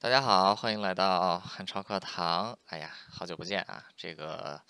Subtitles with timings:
[0.00, 2.56] 大家好，欢迎来到汉朝课堂。
[2.66, 3.84] 哎呀，好久不见啊！
[3.96, 4.62] 这个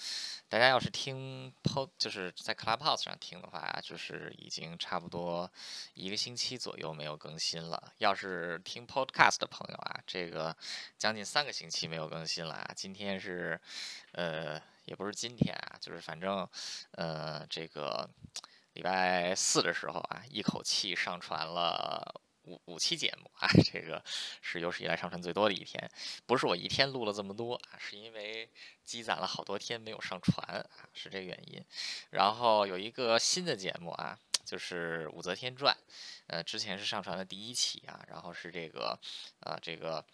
[0.48, 5.50] 大家要是听 p o 就是在 Clubhouse 上听的话，就是已经差不多
[5.92, 7.92] 一个星期左右没有更新了。
[7.98, 10.56] 要是听 Podcast 的朋友啊，这个
[10.96, 12.70] 将近三个星期没有更新了啊。
[12.74, 13.60] 今天是，
[14.12, 16.48] 呃，也不是今天啊，就是反正，
[16.92, 18.08] 呃，这个
[18.72, 22.22] 礼拜四的时候啊，一口气上传了。
[22.48, 24.02] 五五期节目啊， 这个
[24.40, 25.90] 是有史以来上传最多的一天。
[26.26, 28.48] 不是我一天录了这么多啊，是因为
[28.84, 31.62] 积攒了好多天没有上传啊，是这个原因。
[32.10, 35.74] 然后有一个新的节目啊，就是《武则天传》，
[36.28, 38.98] 呃，之前是上传的第一期啊，然后是这个，
[39.40, 40.04] 呃，这个。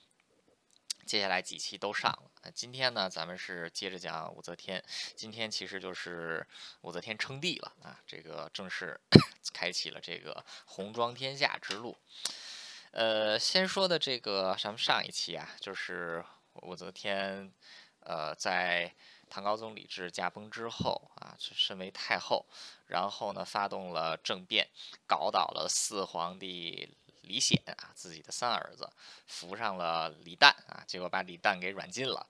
[1.07, 2.51] 接下来几期都上了。
[2.55, 4.83] 今天呢，咱们是接着讲武则天。
[5.15, 6.47] 今天其实就是
[6.81, 8.99] 武则天称帝了啊，这个正式
[9.55, 11.97] 开启了这个红装天下之路。
[12.91, 16.23] 呃，先说的这个咱们上一期啊，就是
[16.63, 17.51] 武则天，
[18.01, 18.95] 呃，在
[19.31, 22.45] 唐高宗李治驾崩之后啊，身为太后，
[22.87, 24.69] 然后呢，发动了政变，
[25.07, 26.97] 搞倒了四皇帝。
[27.27, 28.91] 李显啊，自己的三儿子
[29.27, 32.27] 扶上了李旦啊，结果把李旦给软禁了。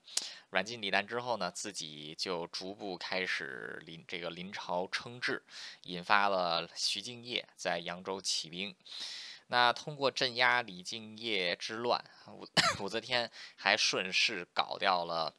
[0.49, 5.43] 软禁李旦之后呢，自己就逐步开始临这个临朝称制，
[5.83, 8.75] 引发了徐敬业在扬州起兵。
[9.47, 12.47] 那通过镇压李敬业之乱，武
[12.79, 15.35] 武则天还顺势搞掉了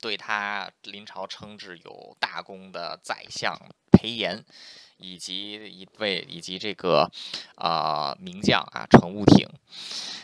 [0.00, 3.56] 对他临朝称制有大功的宰相
[3.92, 4.44] 裴炎。
[5.02, 7.10] 以及一位以及这个
[7.56, 9.46] 啊名将啊程悟挺，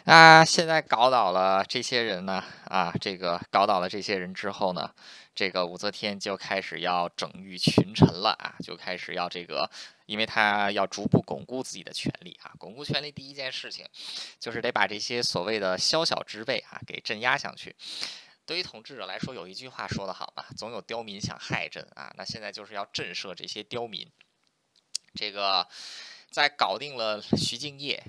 [0.05, 4.95] 啊现在搞倒了这些人呢啊这个搞倒了这些人之后呢，
[5.35, 9.71] 这个武则天就开始要整御群臣了啊，就开始要这个，
[10.07, 13.85] 因为他要逐步巩固自己的权力啊，巩固权力第一件事情
[14.39, 17.75] 就是得把这些所谓的宵小之辈啊给镇压下去。
[18.47, 24.11] 对于统治者来说，有一句话说得好嘛，总有刁民想害朕啊，那现在就是要震慑这些刁民。
[25.15, 25.69] 这个
[26.31, 28.03] 在搞定了徐敬业、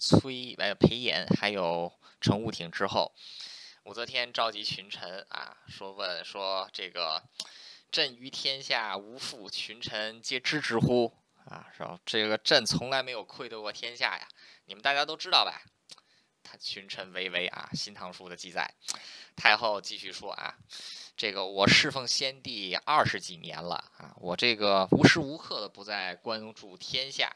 [0.00, 3.14] 崔呃裴炎还有程悟挺之后，
[3.84, 7.22] 武则天召集群臣啊，说问说这个
[7.90, 11.14] 朕于天下无负，群臣皆知之乎？
[11.46, 14.28] 啊，说这个朕从来没有愧对过天下呀，
[14.66, 15.62] 你们大家都知道吧？
[16.42, 18.74] 他群臣巍巍啊，《新唐书》的记载，
[19.36, 20.56] 太后继续说啊。
[21.18, 27.34] 这个我侍奉先帝二十几年了啊，我这个无时无刻的不在关注天下，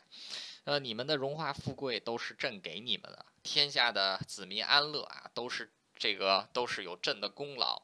[0.62, 7.82] 呃，你们的荣华富贵都是朕给你们的，天下的子民安乐啊，都是这个都是有朕的功劳，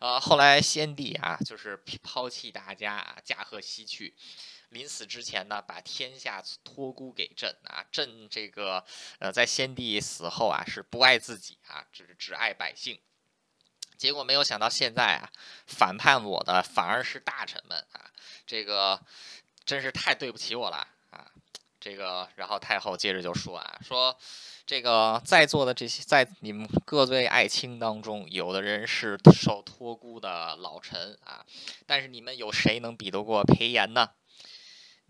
[0.00, 4.16] 呃，后来先帝啊，就是抛弃大家啊，驾鹤西去，
[4.70, 8.84] 临死之前呢，把天下托孤给朕啊，朕这个
[9.20, 13.00] 呃，在先帝死后啊，是不爱自己啊，只只爱百姓。
[13.98, 15.28] 结果没有想到，现在啊，
[15.66, 18.08] 反叛我的反而是大臣们啊！
[18.46, 18.98] 这个
[19.64, 21.26] 真是太对不起我了啊！
[21.80, 24.16] 这个，然后太后接着就说啊，说
[24.64, 31.44] 这个在座的这些在你们各位爱卿当中，有的人是受托孤的老臣啊，
[31.84, 34.10] 但是你们有谁能比得过裴炎呢？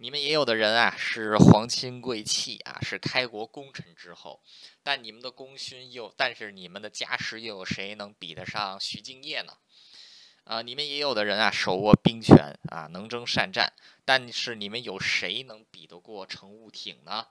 [0.00, 4.41] 你们也有的人啊，是皇亲贵戚啊，是开国功臣之后，
[4.84, 9.54] 但你们的功勋又，但是你们的家世又有谁能比得上徐敬业呢？
[10.44, 13.72] 啊，你们也有的人啊，手握兵权啊，能征善战，
[14.04, 17.26] 但是你们有谁能比得过程悟挺呢？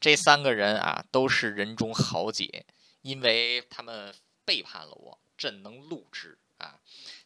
[0.00, 2.66] 这三个人啊，都是人中豪杰，
[3.02, 4.12] 因为他们
[4.44, 6.80] 背叛了我，朕能戮之啊。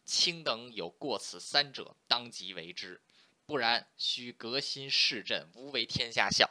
[0.05, 3.01] 卿等有过此三者，当即为之。
[3.49, 6.47] 不然，须革新市镇，无为天下笑。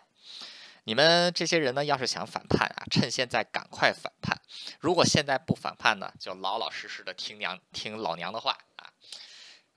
[0.82, 4.36] 你们这些人呢，要是想反叛啊，趁现在赶快反叛。
[4.80, 8.92] 如果现在不反叛呢，就老老实实的听娘听老娘的话啊。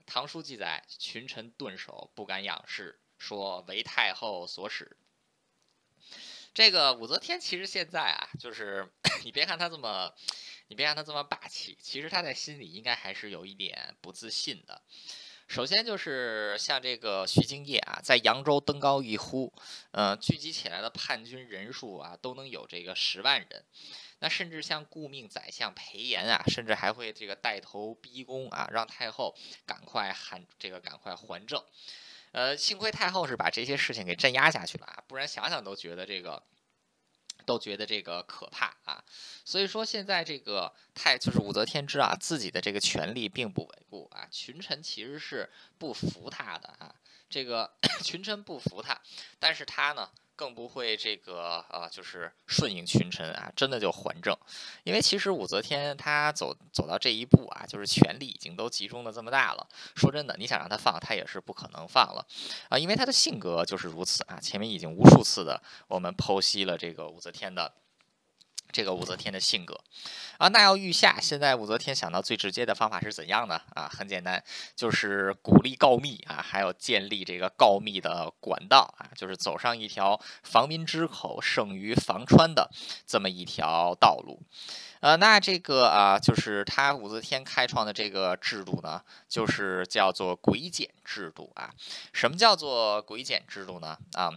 [0.04, 4.96] 唐书记载，群臣顿首，不敢仰视，说为太后所使。
[6.52, 10.12] 这个武则天其实现在啊，就是 你别看她这么，
[10.66, 14.82] 你别看她这么霸气，其实她在心里应该还是有一点不自信的。
[15.52, 19.52] 首先就是像这个徐敬业啊，在扬州登高一呼，
[19.90, 23.62] 呃，聚集起来的叛军人数啊，都能有这个十万人。
[24.20, 31.62] 那甚至像顾命宰相裴炎啊，甚至还会这个带头逼宫啊，让太后赶快喊这个赶快还政。
[32.30, 36.42] 呃，幸亏太后是把这些事情给镇压下去了啊，不然想想都觉得这个。
[37.42, 39.04] 都觉得这个可怕啊，
[39.44, 46.94] 所以说现在这个太就是武则天知啊，自己的这个权力并不稳固啊，群臣其实是不服他的啊，
[47.28, 47.70] 这个
[48.02, 49.00] 群臣不服他，
[49.38, 54.36] 但是他呢更不会这个啊，就是顺应群臣啊，真的就还政。
[54.84, 59.68] 因为其实武则天她走走到这一步啊，就是权力已经都集中的这么大了。
[59.94, 62.26] 说真的，你想让她放，她也是不可能放了
[62.68, 64.40] 啊，因为她的性格就是如此啊。
[64.40, 67.72] 前面已经无数次的我们剖析了这个武则天的。
[68.72, 69.78] 这个武则天的性格
[70.38, 73.60] 啊，那要御下，现在武则天想到最直接的方法是怎样呢？
[73.74, 74.42] 啊，很简单，
[74.74, 82.70] 就是鼓励告密啊，还有建立这个告密的管道啊，就是走上一条防民之口胜于防川的
[83.06, 84.42] 这么一条道路。
[85.00, 91.74] 呃，那这个啊，就是他武则天开创的这个制度呢，就是叫做癸减制度啊。
[92.12, 93.98] 什么叫做癸减制度呢？
[94.14, 94.32] 啊？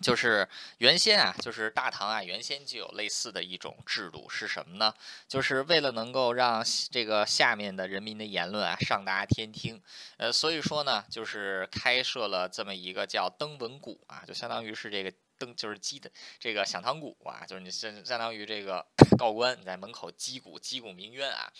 [0.00, 0.48] 就是
[0.78, 4.94] 原先啊，就是大唐啊，原先就有类似的一种制度，是什么呢？
[5.28, 9.82] 就是为了能够让这个下面的人民的言论啊上达天听，
[10.16, 15.12] 呃，所以说呢，就是开设了这么一个叫登闻鼓啊，就相当于是这个。
[15.44, 18.86] 登就是击的这个响堂鼓啊，就是你相相当于这个
[19.18, 21.52] 告官你在门口击鼓击鼓鸣冤啊，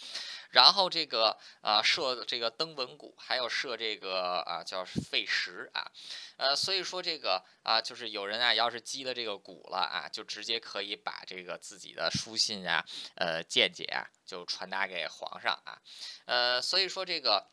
[0.51, 5.91] 然后这个啊设这个登闻鼓，还有设这个啊叫废石啊，
[6.37, 12.85] 呃所以说这个啊就是有人啊要是击了这个鼓了啊，就直接可以把这个自己的书信啊
[13.17, 15.81] 呃见解啊就传达给皇上啊，
[16.25, 17.51] 呃所以说这个。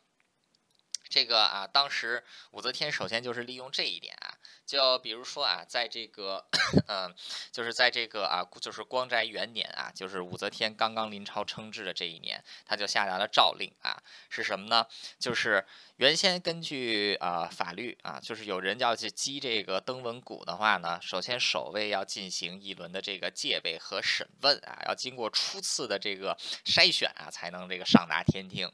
[1.10, 4.31] 这个啊，当时武则天首先就是利用这一点啊，
[4.64, 6.44] 就比如说啊，在这个，
[6.88, 7.14] 嗯，
[7.50, 14.86] 就是在这个啊，就是光宅元年啊，就是武则天刚刚临朝称制的这一年，他就下达了诏令啊，是什么呢？
[15.18, 15.64] 就是。
[15.96, 28.68] 原先根据啊法律啊，就是有人要去击这个登闻鼓的话呢，首先守卫要进行一轮的这个戒备和审问啊，要经过初次的这个筛选啊，才能这个上达天听。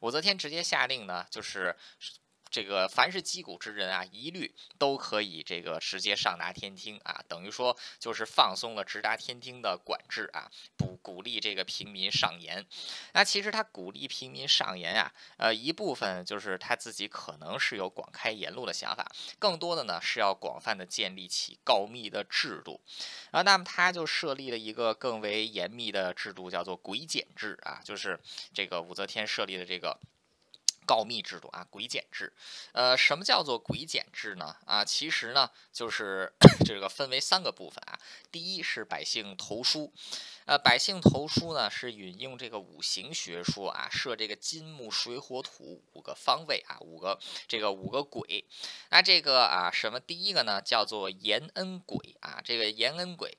[0.00, 1.74] 武则天直接下令呢，就是。
[2.54, 12.64] 这个凡是击鼓之人啊，一律都可以这个直接上达天听啊，等于说就是放松了直达天听的管制啊，不鼓励这个平民上言。
[13.12, 19.10] 那其实他鼓励平民上言啊，呃，一部分就是他自己可能是有广开言路的想法，
[19.40, 22.80] 更多的呢是要广泛的建立起告密的制度
[23.32, 23.42] 啊。
[23.42, 28.16] 那么他就设立了一个更为严密的制度，叫做鬼检制啊，就是
[28.52, 29.98] 这个武则天设立的这个。
[30.86, 32.32] 告密制度啊，癸减制，
[32.72, 34.56] 呃，什么叫做癸减制呢？
[34.66, 36.32] 啊，其实呢，就是
[36.64, 37.98] 这个分为三个部分啊。
[38.30, 39.92] 第一是百姓投书，
[40.46, 48.44] 呃，百姓投书呢是引用这个五行学说啊，设这个金木水火土五个方位啊，五个这个五个鬼。
[48.90, 50.00] 那这个啊，什么？
[50.00, 53.38] 第一个呢叫做延恩鬼啊，这个延恩鬼。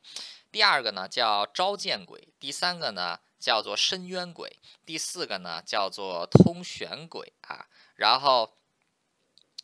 [0.51, 8.57] 第二个呢叫召见鬼，第三个呢叫做深渊鬼，第四个呢叫做通玄鬼啊，然后。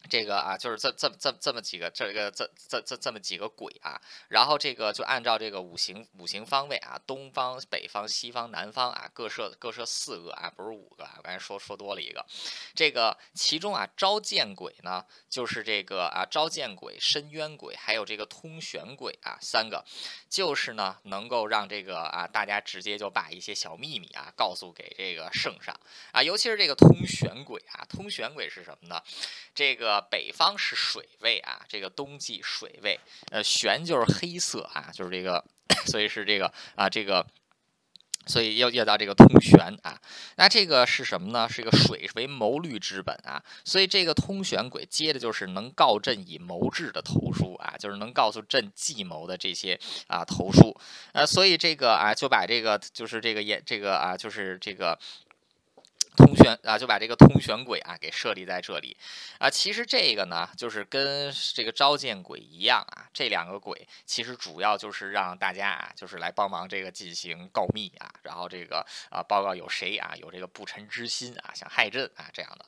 [0.10, 12.26] 这个啊，就是这这这这么几个，这个这这这这么几个鬼啊，然后这个就按照这个五行五行方位啊，东方、北方、西方、南方啊，各设各设四个啊，不是五个啊，刚才说说多了一个。
[12.74, 19.86] 这个其中啊，招见鬼呢，就是这个啊，招见鬼、深渊鬼，还有这个通玄鬼啊，三个，
[20.28, 25.80] 就是呢，能够让这个啊，大家直接就把一些小秘密啊，告诉给这个圣上
[26.12, 29.00] 啊，尤其是这个通玄鬼啊，通玄鬼是什么呢？
[29.54, 29.91] 这个。
[29.92, 32.98] 呃，北方是水位啊，这个冬季水位，
[33.30, 35.44] 呃，玄就是黑色啊，就是这个，
[35.86, 37.28] 所以是这个啊，这个，
[38.26, 40.00] 所以要要到这个通玄啊，
[40.38, 41.50] 那这个是什么呢？
[41.50, 50.74] 是一个水为谋虑之本啊，所以这个通玄鬼接的就是能告朕以谋志的投书啊，就是能告诉朕计谋的这些啊投书，
[51.12, 54.98] 呃，所以这个啊就把这个就是这个也这个啊就是这个。
[56.16, 58.96] 通玄啊，就把这个通玄鬼啊给设立在这里
[59.40, 59.50] 啊。
[59.50, 63.08] 其实这个呢，就是跟这个召见鬼一样啊。
[63.14, 72.66] 这两个鬼其实主要就是让大家啊，就是来帮忙这个进行告密啊，然后这个啊报告有谁啊有这个不臣之心啊，想害朕啊这样的。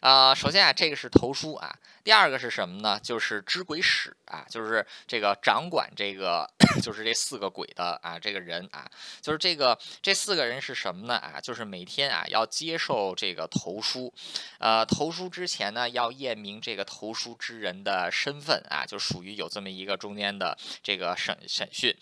[0.00, 1.78] 啊，首先啊，这个是投书啊。
[2.02, 2.98] 第二个是什么呢？
[3.00, 6.44] 就是知鬼使啊，就是这个掌管这个，
[6.82, 11.14] 就是这四个鬼的啊，这个人啊，就是这个这四个人是什么呢？
[11.14, 14.10] 啊，就是每天啊要接接受这个投书，
[14.56, 21.94] 呃，投书之前呢要验明这个投书之人的身份啊，就属于有这么一个中间的这个审审讯。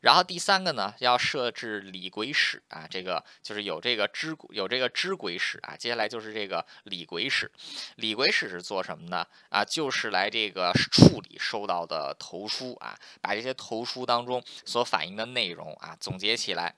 [0.00, 5.76] 然后第三个呢，要设置李鬼使啊，这个就是有这个知有这个知鬼使啊。
[5.76, 7.50] 接下来就是这个李鬼使，
[7.96, 9.26] 李鬼使是做什么呢？
[9.50, 16.74] 啊，就是来这个处理收到的投书啊，把这些投书当中所反映的内容啊总结起来，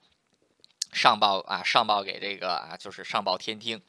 [0.91, 3.81] 上报啊上报给这个啊就是上报天听。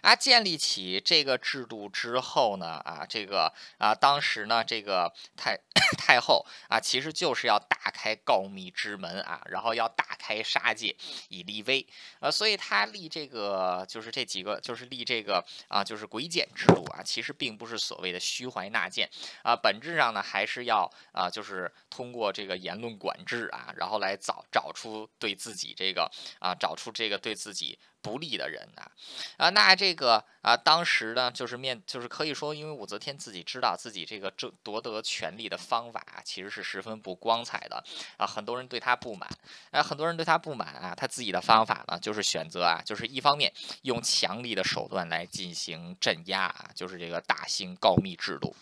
[0.00, 5.58] 啊，建立起这个制度之后呢，啊，这个啊，当时呢，这个太
[5.98, 10.94] 太后啊，其实就是要打开告密之门啊，然后要打开杀戒
[11.28, 11.86] 以立威，
[12.20, 19.08] 呃，所以他立这个就是这几个，就是立这个啊，就是鬼检制度啊，其实并不是所谓的虚怀纳谏
[19.42, 27.78] 啊，本质上呢，还是要啊，就是通过这个言论管制啊，然后来找找出对自己这个啊，找出这个对自己。
[28.00, 28.90] 不利的人啊，
[29.36, 37.82] 啊，那这个啊，当时呢，就是面，就是可以说，因为武则天自己知道自己这个争夺得权力的方法啊，其实是十分不光彩的
[38.16, 39.28] 啊，很多人对他不满，
[39.70, 43.52] 啊，很多人对他不满啊，他自己的方法呢，就是选择啊，就是一方面
[43.82, 48.54] 用强力的手段来进行镇压啊，就是这个大兴告密制度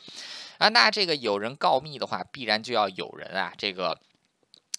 [0.58, 3.98] 啊，那这个有人告密的话，必然就要有人啊，这个。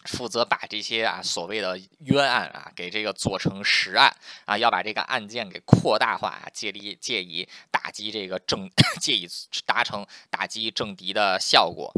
[0.07, 9.27] 负责把这些啊所谓的冤案啊给这个做成实案啊，要把这个案件给扩大化啊，借力借以打击这个政， 借以
[9.65, 11.93] 达成打击政敌的效果。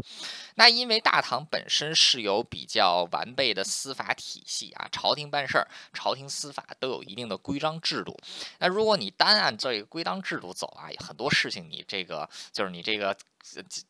[0.60, 8.14] 那因为大唐本身是有比较完备的司法体系啊，朝廷办事儿，朝廷司法都有一定的规章制度。
[8.58, 13.16] 那如果你单按这个规章制度走啊，很多事情你这个就是你这个。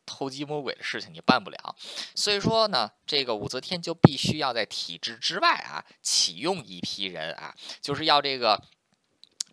[0.07, 1.75] 偷鸡摸鬼的事情你办不了，
[2.15, 8.63] 所以说呢，这个武则天就必须要在体制之外啊，启用一批人啊，就是要这个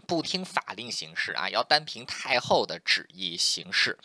[0.06, 3.98] 不听法令行事啊，要单凭太后的旨意行事。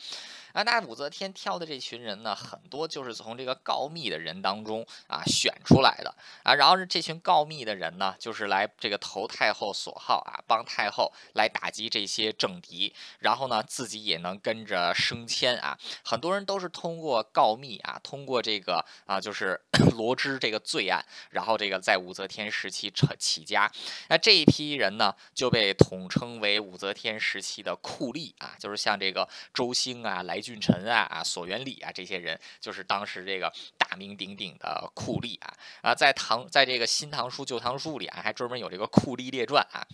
[0.52, 6.54] 啊，那武则天挑的这群人呢，很多就是从这个告密的人当中啊选出来的啊。
[6.54, 15.78] 然后这群告密的人呢，就是来这个投太后所好啊，帮太后来打击这些政敌，然后呢自己也能跟着升迁啊。
[16.04, 19.58] 很多人都是通过告密啊，通过这个啊，就是
[19.96, 23.72] 罗织这个罪案，然后这个在武则天时期成起家。
[24.08, 30.41] 那这一批人呢，就被统称为武则天时期的酷吏啊，就是像这个周兴啊来。
[30.42, 35.54] 俊臣啊啊，索元礼啊，这些人就是当时这个大名鼎鼎的酷吏啊。
[35.82, 39.86] 啊，在唐在这个《新唐书》《旧唐书》里啊，还专门有这个酷吏列传啊，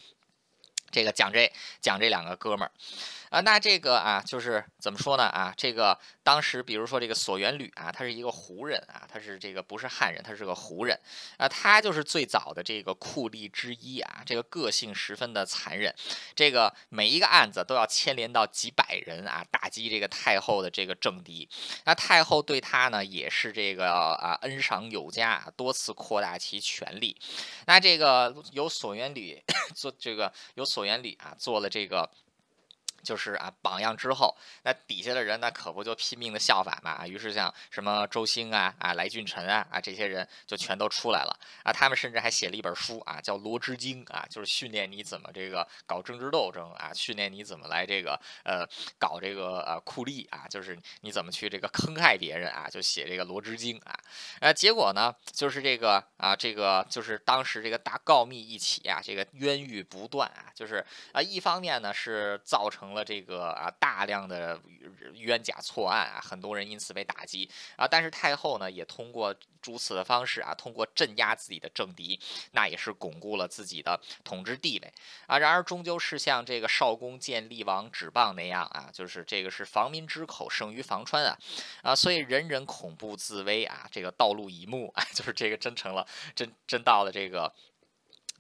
[0.90, 2.70] 这个讲这讲这两个哥们儿。
[3.30, 5.24] 啊，那这个啊，就是怎么说呢？
[5.24, 10.98] 啊，这个当时，比如说这个索元吕啊，他是一个胡人啊，他是这个不是汉人，他是个胡人
[11.36, 15.94] 啊，他就是最早的这个酷吏之一啊，这个个性十分的残忍，
[16.34, 21.46] 这个每一个案子都要牵连到几百人啊，打击这个太后的这个政敌。
[21.84, 27.14] 那太后对他呢，也是这个啊恩赏有加，多次扩大其权力。
[27.66, 29.38] 那这个由索元吕
[29.76, 32.08] 做这个由所原理啊做了这个。
[33.02, 37.06] 就是啊，榜样之后，那底下的人那可不就拼命的效法嘛？
[37.06, 41.72] 于是像什么周兴啊、啊来俊臣啊、啊这些人就全都出来了啊。
[41.72, 48.66] 他们甚至还写了一本书啊，叫《罗织经》啊，就是训练你怎么这个搞政治斗争啊，训练你怎么来这个呃
[48.98, 53.98] 搞这个呃酷吏啊，就是你怎么去这个坑害别人啊，就写这个《罗织经》啊。
[54.40, 63.04] 呃，结果呢，就是这个啊，这个就是当时这个大告密一起啊，这个冤狱不断啊，就是啊，一方面呢是造成成了。
[63.08, 64.60] 这个啊，大量的
[65.14, 67.88] 冤假错案啊，很多人因此被打击啊。
[67.88, 72.20] 但是太后呢，也通过如此的方式啊，通过镇压自己的政敌，
[72.52, 74.92] 那也是巩固了自己的统治地位
[75.26, 75.38] 啊。
[75.38, 81.38] 然而，终究是像这个少公见厉王指棒那样啊，就是这个是防民之口胜于防川啊
[81.82, 87.54] 啊，所以人人恐怖自危啊，这个道路一目啊， 就是这个真成了真真到了这个。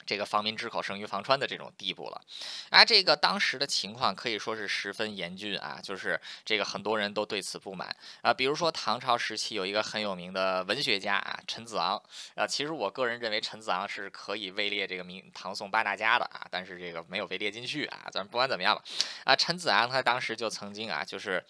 [0.08, 2.22] 这个防民之口胜于防川的这种地步了，
[2.70, 7.94] 啊，这个当时的情况可以说是十分严峻啊，就是这个很多人都对此不满。
[8.22, 12.02] 啊，比如说唐朝时期有一个很有名的文学家啊，陈子昂。
[12.34, 18.82] 啊，其实我个人认为陈子昂是可以位列这个明唐宋八大家的啊，但是这个没有被列进去啊，咱不管怎么样吧，
[19.24, 21.44] 啊，陈子昂他当时就曾经啊，就是。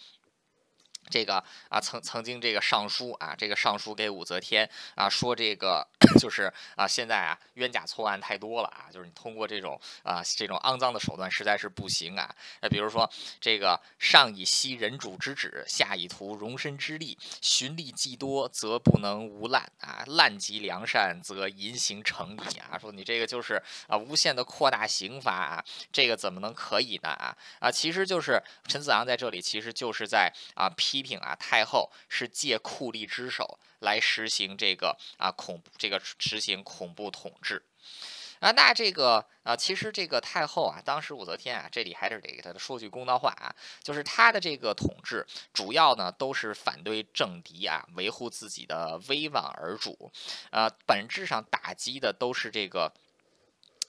[1.08, 5.86] 这个啊，曾曾经这个上书啊，这个上书给武则天啊，说这个
[6.20, 12.34] 就是啊，现在啊冤假错案太多了啊，就是你通过这种啊这种肮脏的手段实在是不行啊。
[12.60, 13.10] 那比如说
[13.40, 22.78] 这个上以息人主之旨，下以图容身之力，循吏既多，则不能无滥啊，滥及良善，则淫行成矣啊。
[22.78, 27.70] 说你这个就是啊无限的扩大刑罚啊，这个怎么能可以呢啊啊？
[27.70, 30.97] 其实就是陈子昂在这里其实就是在啊批。
[30.98, 37.62] 批评啊，太后是借酷吏之手来实行这个啊恐这个实行恐怖统治
[38.40, 38.50] 啊。
[38.50, 50.10] 那这个啊，其实这个太后啊，当时武则天啊，这里还是得给她说句公道话啊，就是她的这个统治主要呢都是反对政敌啊，维护自己的威望而主，
[50.50, 52.92] 呃，本质上打击的都是这个。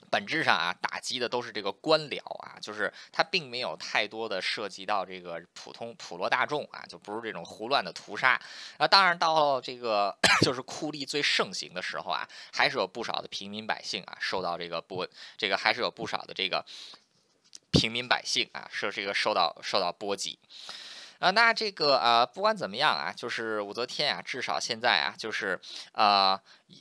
[0.09, 8.39] 本质上啊，打击的都是这个官僚啊，就是他并没有太多的涉及到这个普通普罗大众啊，就不是这种胡乱的屠杀
[8.77, 8.87] 啊。
[8.87, 16.65] 当然，到这个 就是酷吏最盛行的时候啊，还是有不少的平民百姓啊受到这个波，这个还是有不少的这个
[17.71, 20.39] 平民百姓啊受这个受到受到波及。
[21.19, 25.59] 啊，那这个呃，不管怎么样啊，就是武则天啊，至少现在啊，就是
[25.91, 26.39] 呃，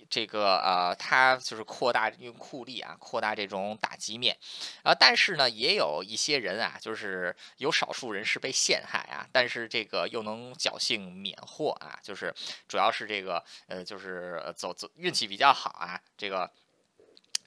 [0.08, 4.36] 这个呃，他就是扩大用酷吏啊，扩大这种打击面，
[4.84, 12.32] 啊，但是呢，也有一些人啊，就是有少数人是被陷害啊，但是这个又能侥幸免祸啊，就是
[12.68, 16.48] 主要是这个呃，就是走走运气比较好啊，这个。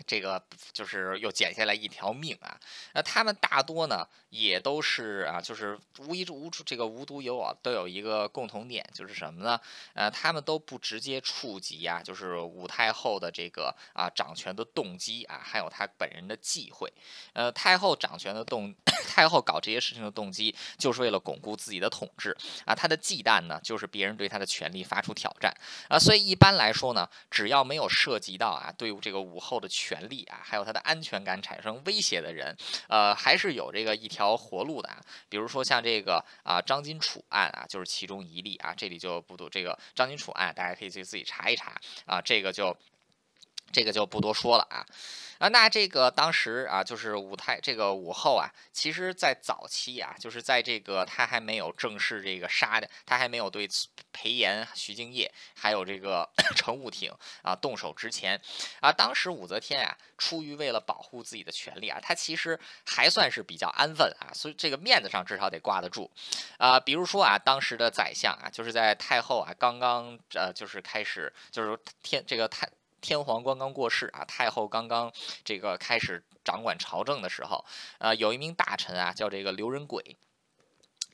[0.08, 0.42] 这个
[0.72, 2.60] 就是又捡下来一条命啊！
[2.94, 9.60] 那他们大多呢，也都是啊，就是无一无处这个无独有偶，都有一个共同点，就是什么呢？
[9.94, 16.92] 呃，他们都不直接触及啊，就是武太后的这个啊掌权的动机啊，还有他本人的忌讳。
[17.34, 18.74] 呃，太后掌权的动，
[19.08, 22.74] 太后搞这些事情的动机，就是为了巩固自己的统治啊。
[22.74, 25.54] 他的忌惮呢，就是别人对他的权力发出挑战
[25.90, 26.00] 啊。
[26.00, 29.91] 所以一般来说呢，只要没有涉及到啊，对这个武后的权。
[29.92, 32.56] 权利啊，还有他的安全感产生威胁的人，
[32.88, 35.02] 呃，还是有这个一条活路的啊。
[35.28, 38.74] 比如说像这个啊张金楚案啊，就是其中一例啊。
[38.74, 41.74] 这里就不读，这个张金楚案大家可以去自己查一查
[42.06, 42.22] 啊。
[42.22, 42.74] 这个就
[43.72, 44.86] 这个就不多说了啊。
[45.40, 53.68] 啊，那这个当时啊，就是武太这个武后啊，其实在早期啊，就是在这个他还没有正式这个杀的，他还没有对
[54.12, 57.12] 裴炎、徐敬业还有这个 程武挺
[57.42, 58.40] 啊动手之前
[58.82, 66.12] 啊，当时武则天啊，出于为了保护自己的权利啊，他其实还算是比较安分啊，所以这个面子上至少得挂得住
[66.60, 66.80] 啊。
[66.80, 72.70] 比如说啊，当时的宰相啊，就是在太后啊刚刚呃，就是开始就是天这个太。
[73.02, 75.12] 天皇刚刚过世啊，太后刚刚
[75.44, 77.66] 这个开始掌管朝政的时候，
[77.98, 80.16] 呃，有一名大臣啊，叫这个刘仁轨，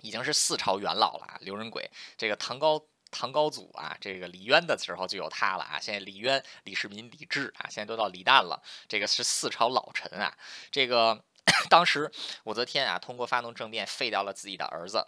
[0.01, 1.37] 已经是四朝元老了啊。
[1.41, 5.79] 刘仁轨，这个唐高唐高祖啊，这个李渊的时候就有他了啊。
[5.79, 10.37] 现在李渊、李世民、李治啊，现在都到李旦了，这个是四朝老臣啊。
[10.69, 11.23] 这个
[11.69, 12.11] 当时
[12.43, 15.07] 武则天啊，通过发动政变废掉了自己的儿子。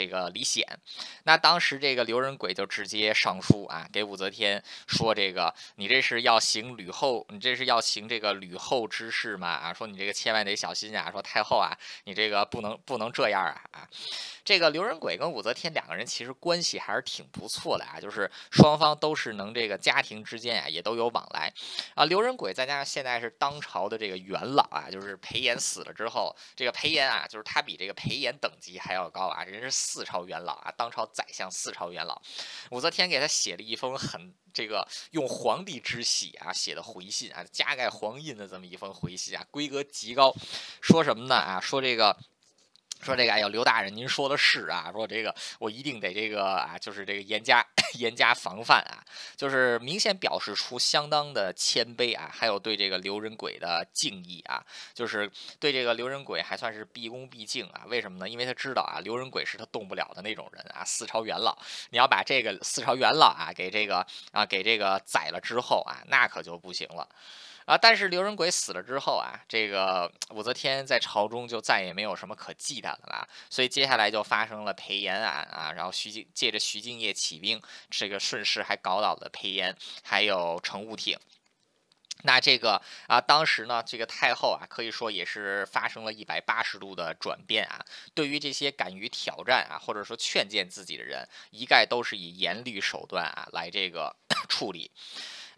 [0.00, 0.66] 这个李显，
[1.24, 9.48] 那当时这个刘仁轨就直接上书啊，给武则天说：“这个你这是要行吕后，你这是要行这个吕后之事嘛？
[9.48, 11.10] 啊，说你这个千万得小心啊！
[11.10, 13.86] 说太后啊，你这个不能不能这样啊啊！
[14.42, 21.52] 这个刘仁轨跟武则天两个人其实关系还是挺不错的啊，就是双方都是能这个家庭之间啊也都有往来
[21.94, 22.06] 啊。
[22.06, 29.89] 刘仁轨再加上现在是当朝的这个元老啊，就是裴炎死了之后，这个裴炎啊，就是他比这个裴炎等级还要高啊，人是死。
[29.90, 32.22] 四朝元老啊，当朝宰相，四朝元老，
[32.70, 40.32] 武则天给他写了一封很这个用皇帝之喜啊写的回信啊，加盖黄印的这么一封回信啊，规格极高，
[40.80, 41.60] 说什么呢啊？
[41.60, 42.16] 说这个。
[43.00, 47.64] 说这个，哎呦，刘大人，您说的是啊，说这个我一定得这个啊，就是这个严加
[47.98, 49.02] 严加防范啊，
[49.36, 54.62] 就是明显表示出相当的谦卑啊，还有对这个刘仁轨的敬意啊，
[54.94, 57.82] 就是对这个刘仁轨还算是毕恭毕敬啊。
[57.86, 58.28] 为什么呢？
[58.28, 61.56] 因为他知道啊，刘仁轨是他动不了的那种人啊，四朝元老，
[61.90, 67.08] 你要把这个四朝元老啊给这个啊给这个宰了之后啊，那可就不行了。
[67.70, 67.78] 啊！
[67.80, 81.16] 但是刘仁轨死了之后啊，这个武则天在朝中就再也没有什么可忌惮的了，所以接下来就发生了裴炎案啊，然后徐敬借着徐敬业起兵，这个顺势还搞倒了裴炎，还有程务挺。
[82.24, 87.86] 那这个啊，当时呢，这个太后啊，可以说也是发生了一百八十度的转变啊。
[88.14, 94.16] 对于这些敢于挑战啊，或者说劝谏自己的人，一概都是以严厉手段啊来这个
[94.50, 94.90] 处理。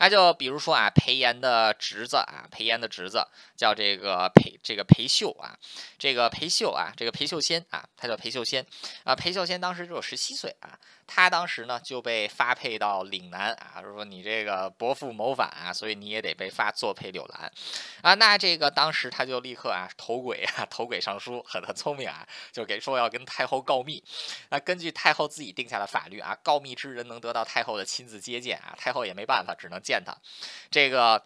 [0.02, 3.24] 那就比如说啊，裴炎的侄子啊，裴炎的侄子
[3.56, 5.56] 叫这个裴这个裴秀啊，
[5.96, 8.66] 这个裴秀啊，这个裴秀仙啊，他叫裴秀仙
[9.04, 10.76] 啊，裴秀仙当时只有十七岁啊。
[11.06, 17.52] 他当时呢就被发配到岭南啊，说你这个伯父谋反啊，所以你也得被发作配柳兰
[18.02, 18.14] 啊。
[18.14, 24.02] 那这个当时他就立刻啊投轨啊投轨上书，很很聪明啊，就给说要跟太后告密。
[24.50, 30.16] 那根据太后自己定下的法律啊，告密之人能得到太后的亲自接见啊，太后也没办法，只能见他。
[30.70, 31.24] 这个。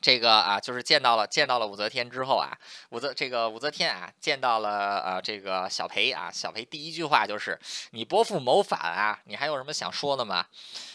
[0.00, 2.56] 这个啊，就是见到了见到了武则天之后啊，
[2.90, 7.58] 武则这个武则天啊，见到了呃这个小裴啊，小裴第一句话就是
[7.90, 10.46] 你伯父谋反啊，你还有什么想说的吗？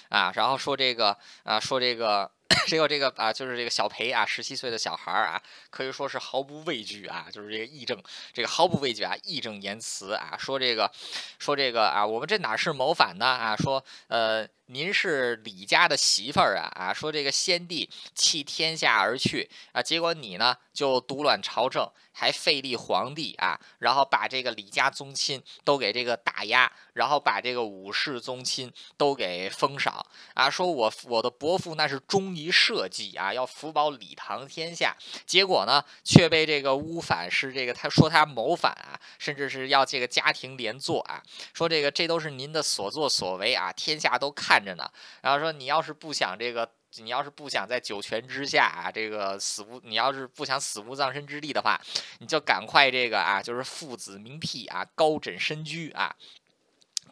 [0.10, 2.32] 啊，然后说这个啊，说这个。
[2.66, 8.02] 只 有这个啊，就是这个小裴啊，十七岁的小孩儿啊，可以说是毫不畏惧啊，就是这个义正，
[8.34, 10.92] 这个毫不畏惧啊，义正言辞啊，说这个，
[11.38, 13.56] 说这个啊，我们这哪是谋反呢啊？
[13.56, 21.90] 说呃您是李家的媳妇儿啊啊，说这个先帝弃天下而去啊，结果你呢就独揽朝政。
[22.12, 44.92] 还废立皇帝啊，然后把这个李家宗亲都给这个打压，然后把这个武氏宗亲都给封赏啊，说我我的伯父那是忠于社稷啊，要福保李唐天下，结果呢却被这个乌反是这个他说他谋反啊，甚至是要这个家庭连坐啊，说这个这都是您的所作所为啊，天下都看看着呢，
[45.22, 46.70] 然后说你要是不想这个。
[46.98, 51.80] 你要是不想在九泉之下啊，这个死无，你要是不想死无葬身之地的话，
[52.18, 56.16] 你就赶快这个啊，就是父子明辟啊，高枕深居啊。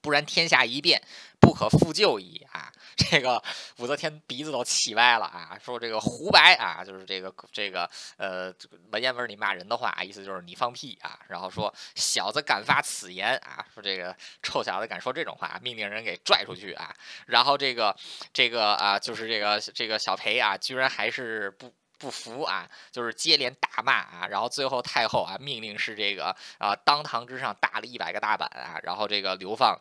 [0.02, 1.00] 不然天下一变，
[1.40, 2.74] 不可复旧矣啊！
[2.98, 3.42] 这个
[3.78, 5.58] 武则天鼻子都气歪了啊！
[5.64, 8.52] 说这个胡白啊，就是这个这个呃
[8.92, 11.20] 文言文里骂人的话，意思就是你放屁啊！
[11.30, 13.66] 然后说小子敢发此言啊！
[13.74, 16.94] 说这个臭小子敢说这种话，命令人给拽出去啊！
[17.28, 17.96] 然后这个
[18.34, 21.74] 这个啊，就是这个这个小裴啊，居然还是不。
[22.00, 26.26] 不服啊，就是接连大骂啊，然后最后太后啊命令是这个
[26.60, 29.76] 啊当堂之上打了一百个大板啊，然后这个流放，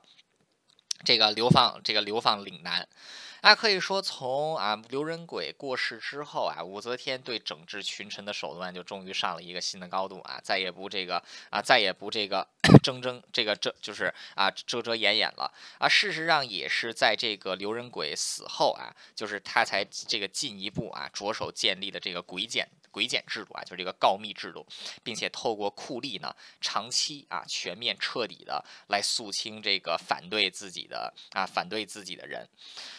[1.05, 2.89] 这个流放这个流放岭南。
[3.43, 12.45] 那可以说，从啊刘仁轨过世之后啊，武则天对整治群臣的手段就终于上了一个新的高度啊，再也不这个啊，再也不这个
[12.83, 15.89] 争争这个这就是啊遮遮掩掩了啊。
[15.89, 24.67] 事实上，也是在这个刘仁轨死后啊，就是他才这个进一步啊着手建立的这个鬼检鬼检制度啊，就是这个告密制度，
[25.05, 32.49] 并且透过酷吏呢，长期啊全面彻底的来肃清这个反对自己的啊反对自己的人。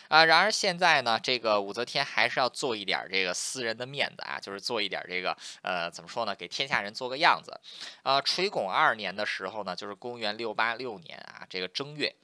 [0.08, 7.60] 啊，然而现在呢，这个武则天还是要做一点这个私人的面子啊，就是做一点这个呃，怎么说呢，给天下人做个样子。
[8.04, 12.16] 呃，垂拱二年的时候呢，就是公元六八六年啊，这个正月，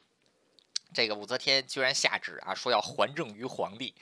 [0.94, 3.96] 这个武则天居然下旨啊，说要还政于皇帝。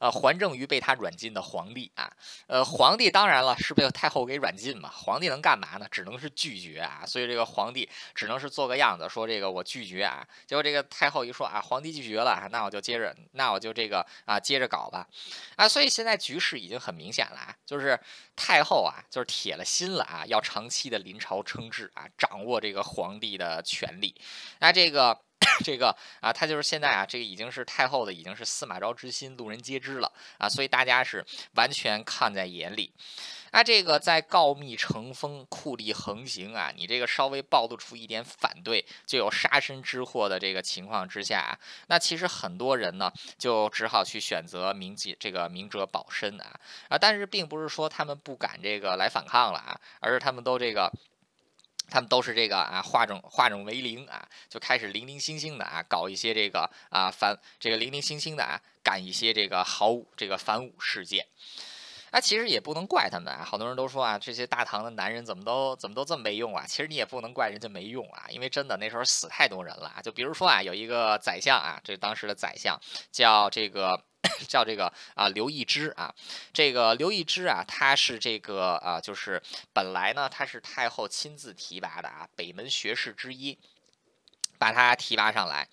[0.00, 2.10] 呃，还政于被他软禁的皇帝啊，
[2.46, 5.86] 呃，皇帝当然了是被太后给软禁嘛，皇帝能干嘛呢？
[5.90, 10.26] 只能是拒绝啊，所以这个皇帝只能是做个样子，说这个我拒绝啊。
[10.46, 15.06] 结果这个太后一说啊，皇帝拒绝了，那我就接着，那我就这个啊，接着搞吧，
[15.56, 18.00] 啊，所以现在局势已经很明显了啊，就是
[18.34, 24.18] 太后啊，就是铁了心了啊，要长期的临朝称制啊，掌握这个皇帝的权力，
[24.60, 25.20] 那这个。
[25.64, 31.24] 这个啊，他就是现在啊，这个已经是太后的，已经是司马昭之心，路人皆知了啊，所以大家是
[31.54, 32.92] 完全看在眼里。
[33.52, 50.92] 那这个在告密成风、酷吏横行啊，你这个稍微暴露出一点反对，就有杀身之祸的这个情况之下啊，那其实很多人呢，就只好去选择明记这个明哲保身啊啊，但是并不是说他们不敢这个来反抗了啊，而是他们都这个。
[51.90, 61.26] 他们都是这个啊，化整化整为零啊，就开始零零星星的啊，搞一些这个啊反这个零零星星的啊，干一些这个好武这个反武事件。
[62.10, 66.64] 啊，其实也不能怪他们啊，好多人都说啊，这些大唐的男人怎么都怎么都这么没用啊？
[66.66, 70.00] 其实你也不能怪人家没用啊，因为真的那时候死太多人了。
[70.02, 72.80] 就比如说啊，有一个宰相啊，这当时的宰相
[73.12, 74.04] 叫这个。
[74.48, 76.14] 叫这个啊，刘义之啊，
[76.52, 83.58] 这个刘义之啊，他是这个啊，就是本来呢，他是太后亲自提拔的啊，北门学士之一，
[84.58, 85.68] 把他提拔上来。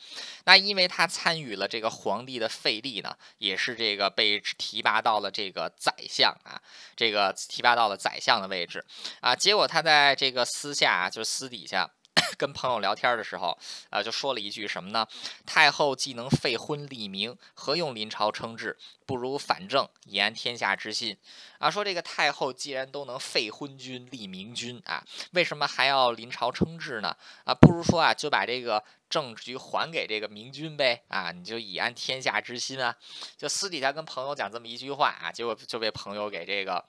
[0.46, 6.62] 那因为他参与了这个皇帝的废立呢，也是这个被提拔到了这个宰相啊，
[6.96, 8.86] 这个提拔到了宰相的位置
[9.20, 9.36] 啊。
[9.36, 11.90] 结果他在这个私下啊，就是私底下。
[12.38, 13.58] 跟朋友聊天的时候，
[13.90, 15.08] 呃，就说了一句什么呢？
[15.46, 18.78] 太后既能废婚立明，何用临朝称制？
[19.06, 21.18] 不如反正，以安天下之心。
[21.60, 27.16] 啊，说这个太后既然都能废昏君立明君啊，为什么还要临朝称制呢？
[27.46, 31.04] 啊，不如说啊，就把这个政局还给这个明君呗。
[31.08, 32.94] 啊，你就以安天下之心啊。
[33.38, 36.84] 就私底下跟朋友讲这么一句话啊，结果就被朋友给这个。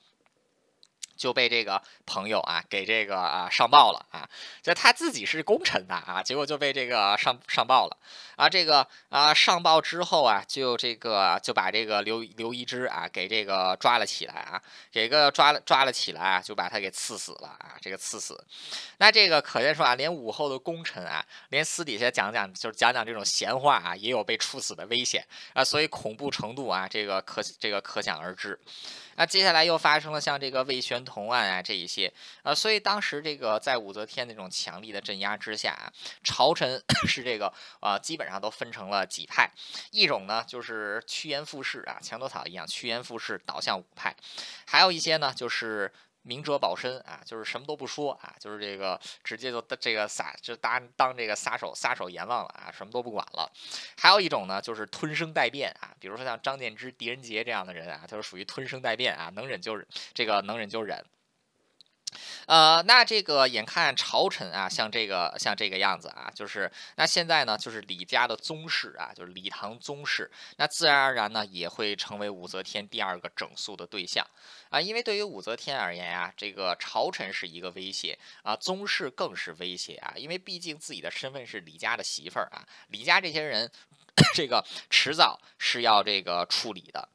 [1.18, 4.26] 就被这个朋友啊给这个啊上报了啊，
[4.62, 7.96] 就他自己是功臣呐啊，结果就被这个上上报了。
[8.36, 18.40] 啊，这个啊上报之后啊，就这个就把这个刘刘一之啊给这个抓了起来啊，给个抓了抓了起来啊，就把他给赐死了啊，这个赐死，
[18.98, 25.26] 那这个可见说啊，连武后的功臣啊，连私底下讲讲就是讲讲这种闲话啊，也有被处死的危险。
[25.52, 28.56] 啊，所以恐怖程度啊，这个可这个可想而知。
[29.18, 32.12] 那接下来又发生了像这个魏玄同案啊这一些，
[32.44, 35.90] 啊，所以当时这个在武则天那种强力的镇压之下啊，
[36.22, 39.50] 朝臣 是这个啊基本上都分成了几派，
[39.90, 44.14] 一种呢就是趋炎附势啊，墙头草一样趋炎附势倒向五派，
[44.64, 45.92] 还有一些呢就是。
[46.28, 53.50] 明哲保身啊，就是什么都不说啊，就是这个直接就这个撒就当当这个撒手撒手阎王了啊，什么都不管了。
[53.96, 61.02] 还有一种呢，就是吞声带变啊，比如说像张建之、狄仁杰这样的人啊，他是属于吞声带变啊，能忍就忍，这个能忍就忍。
[62.46, 74.26] 呃，那这个眼看朝臣啊，像这个像这个样子啊，就是那现在呢，就是李家的宗室啊，就是李唐宗室，那自然而然呢，也会成为武则天第二个整肃的对象
[74.70, 74.80] 啊。
[74.80, 80.14] 因为对于武则天而言啊，这个朝臣是一个威胁啊，宗室更是威胁啊。
[80.16, 83.70] 因为毕竟自己的身份是李家的媳妇儿啊，李家这些人，
[84.34, 87.08] 这个迟早是要这个处理的。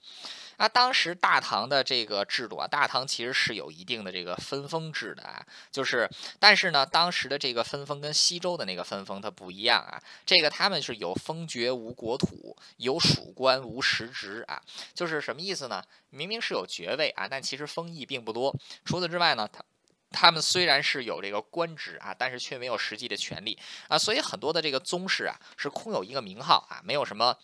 [0.57, 14.61] 那当时大唐的这个制度啊，大唐其实是有一定的这个分封制的啊，就是，但是呢，当时的这个分封跟西周的那个分封它不一样啊，这个他们是有封爵无国土，有属官无实职啊，
[14.93, 15.83] 就是什么意思呢？
[16.09, 18.55] 明明是有爵位啊，但其实封邑并不多。
[18.85, 19.63] 除此之外呢，他
[20.11, 27.35] 他们虽然是有这个官职啊，但是却没有实际的权利啊，所以很多的这个宗室啊，是空有一个名号啊，没有什么。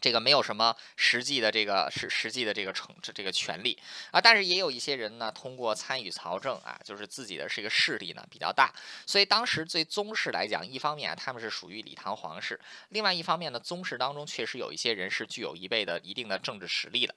[0.00, 3.78] 这个没有什么实际的这个实实际的这个成这这个权利
[4.10, 8.72] 啊，但是也有一些人呢，通过参与朝政啊，就是自己的这个势力呢比较大，
[9.06, 12.58] 所以当时对宗室来讲，一方面他们是属于李唐皇室，
[12.90, 17.14] 另外一方面呢，宗室当中确实有一些人是具有一辈的一定的政治实力的。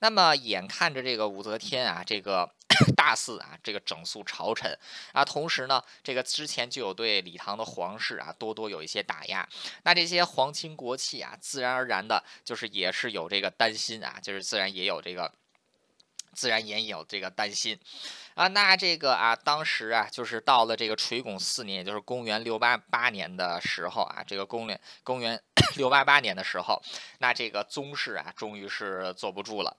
[0.00, 2.50] 那么眼看着这个武则天啊，这个。
[2.94, 4.78] 大肆啊，这个整肃朝臣
[5.12, 9.48] 啊，同时呢，这个之前就有对李唐的皇室啊，多多有一些打压。
[9.82, 15.32] 那这些皇亲国戚啊，自然而然的，就是也是有这个担心啊，就是自然也有这个，
[16.34, 17.78] 自然也有这个担心
[18.34, 18.46] 啊。
[18.48, 25.40] 那这个啊，当时啊，就是到了这个垂拱四年，也就是公元六八八年的时候啊，这个公元公元
[25.76, 26.82] 六八八年的时候，
[27.18, 29.76] 那这个宗室啊，终于是坐不住了。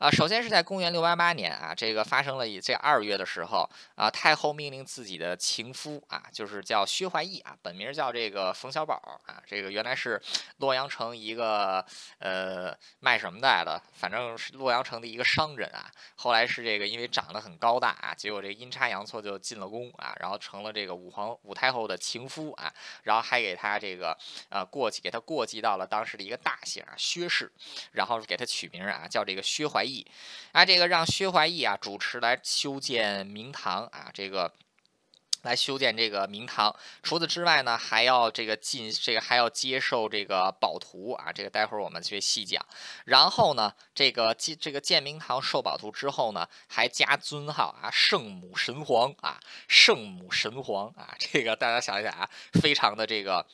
[0.00, 8.94] 啊，首先是在公元六八八年啊，这个发生了这二月的时候啊，太后命令自己的情夫啊，就是叫薛怀义啊，本名叫这个冯小宝
[9.26, 10.18] 啊，这个原来是
[10.56, 11.84] 洛阳城一个
[12.18, 24.16] 呃卖什么的来的，反正是洛阳城的一个商人啊，后来是这个因为长得很高大啊，结果这阴差阳错就进了宫啊，然后成了这个武皇武太后的情夫啊，然后还给他这个
[24.48, 27.52] 呃过继，给他过继到了当时的一个大姓啊薛氏，
[27.92, 30.06] 然后给他取名啊叫这个薛怀义义。
[30.52, 34.52] 啊，这个让薛怀义啊主持来修建明堂啊，这个
[35.42, 36.74] 来修建这个明堂。
[37.02, 42.66] 除此之外呢，还要这个进这个还要接受这个宝图啊，这个待会儿我们去细讲。
[43.04, 52.28] 然后呢，这个建这个建明堂受宝图之后呢，还加尊号啊，圣母神皇啊，圣母神皇啊，这个大家想一想啊，
[52.60, 53.46] 非常的这个。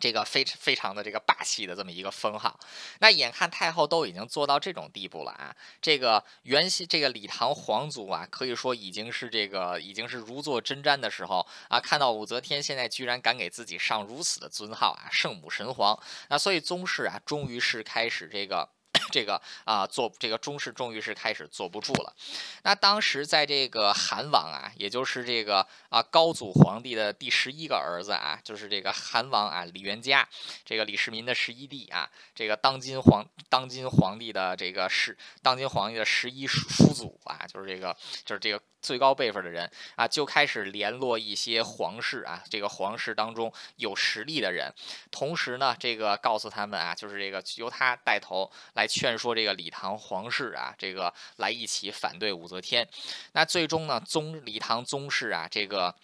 [0.00, 2.58] 这个非非常的这个霸气的这么一个封号，
[3.00, 15.96] 那眼看太后都已经做到这种地步了啊，这个原先这个李唐皇族啊，可以说已经是这个已经是如坐针毡的时候啊，看到武则天现在居然敢给自己上如此的尊号啊，圣母神皇，
[16.28, 18.68] 那所以宗室啊，终于是开始这个。
[19.12, 22.14] 这个啊，坐这个中室终于是开始坐不住了。
[22.62, 30.28] 那当时在这个韩王啊，也就是这个啊高祖皇帝的第十一个儿子啊，就是这个韩王啊李元嘉，
[30.64, 38.60] 这个李世民的十一弟啊，这个当今皇当今皇帝的这个是当今皇帝的十一叔祖啊，就是这个就是这个。
[38.82, 44.72] 最高辈分的人啊，就开始联络一些皇室啊，这个皇室当中有实力的人，
[45.10, 52.88] 同时呢，这个告诉他们啊，就是这个由他带头来来劝说这个李唐皇室啊，这个来一起反对武则天。
[53.32, 55.94] 那最终呢，宗李唐宗室啊，这个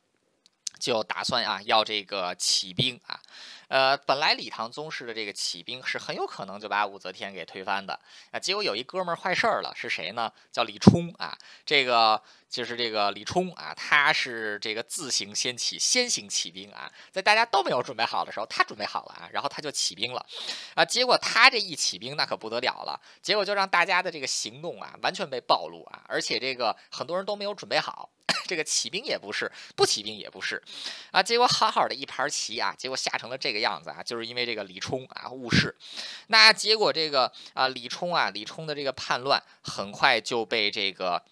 [0.78, 3.18] 就打算啊，要这个起兵啊。
[3.68, 7.98] 呃，本来李唐宗室的这个起兵是很有可能就把武则天给推翻的
[8.30, 10.32] 啊，结果有一哥们儿坏事儿了，是谁呢？
[10.52, 20.24] 叫李冲啊，这个就是这个李冲啊，他是这个自行先起，先行起兵啊，在大家都没有准备好的时候，他准备好了啊，然后他就起兵了
[20.74, 28.08] 啊，结果他这一起兵那可不得了了，结果就让大家的这个行动啊完全被暴露啊，而且这个很多人都没有准备好。
[28.46, 30.62] 这个起兵也不是，不起兵也不是，
[31.10, 35.76] 啊，结果好好的一盘棋啊，结果下成了这个样子啊，就是因为这个李冲啊误事，
[36.28, 41.22] 那结果这个啊李冲啊李冲的这个叛乱很快就被这个。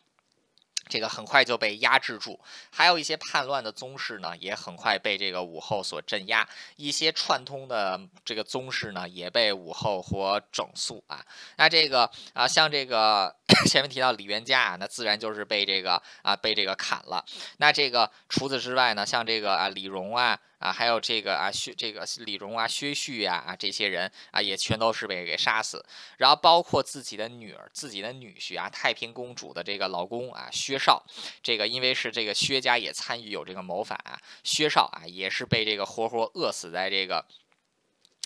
[0.88, 2.38] 这个很快就被压制住，
[2.70, 6.46] 还有一些叛乱的宗室呢，也很快被这个武后所镇压。
[6.76, 11.24] 一些串通的这个宗室呢，也被武后或整肃啊。
[11.56, 13.34] 那这个啊，像这个
[13.66, 17.24] 前面提到李元嘉啊，那自然就是被这个啊被这个砍了。
[17.58, 25.84] 那这个除此之外呢，像这个啊李荣啊啊，还有这个啊薛这个李荣啊薛旭呀啊这些人啊，也全都是被给杀死。
[26.18, 31.04] 然后包括自己的女儿、自己的女婿啊，太平公主的这个老公啊薛绍，
[31.42, 37.24] 这个因为是这个薛家也参与有这个谋反啊，薛绍啊也是被这个活活饿死在这个。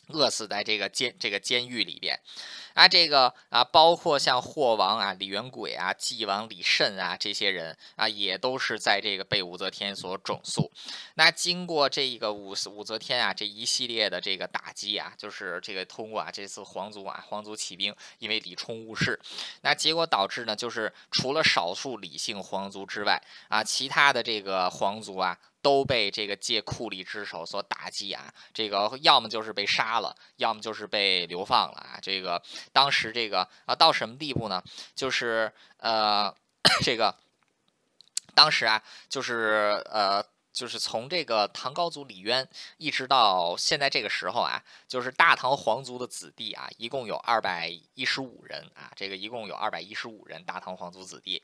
[0.09, 2.19] 饿死在这个监这个监狱里边，
[2.75, 10.71] 啊，这个啊，包括像霍王啊、李元轨啊、纪王李慎啊这些人啊，也都是在这个被武则天所整肃。
[11.15, 19.19] 那经过这个武武则天啊这一系列的这个打击啊，就是这个通过啊这次皇族啊皇族起兵，因为李冲误事，
[19.63, 25.39] 那结果导致呢，就是除了少数李姓皇族之外啊，其他的这个皇族啊。
[25.63, 31.99] 都被这个借库里之手所打击啊，这个要么就是被杀了，要么就是被流放了啊。
[32.01, 32.43] 这个
[32.73, 34.63] 当时这个啊到什么地步呢？
[34.95, 36.35] 就是呃
[36.83, 37.15] 这个
[38.35, 40.25] 当时啊就是呃。
[40.59, 42.45] 就是从这个唐高祖李渊
[42.79, 51.41] 一直到现在这个时候啊，就是大唐皇族的子弟啊，一共有二百一十五人啊，这个一共有二百一十五人大唐皇族子弟，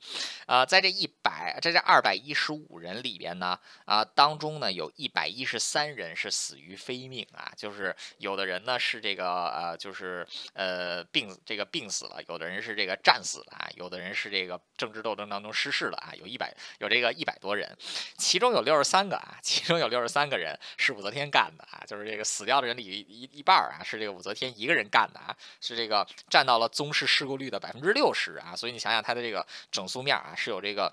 [0.47, 17.79] 呃，在这一百在这二百一十五人里边呢，啊，当中呢有一百一十三人是死于非命啊，就是有的人呢是这个呃，就是呃病这个病死了，有的人是这个战死了啊，有的人是这个政治斗争当中失势了啊，有一百有这个一百多人，
[18.19, 19.04] 其中有六十三。
[19.05, 30.93] 三个啊， 其中有六十三个人是武则天干的啊，就是这个死掉的人里一一半啊，是这个武则天一个人干的啊，是这个占到了宗室事故率的百分之六十啊，所以你想想他的这个整肃面啊，是有这个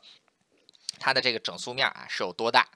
[1.00, 2.68] 他的这个整肃面啊是有多大？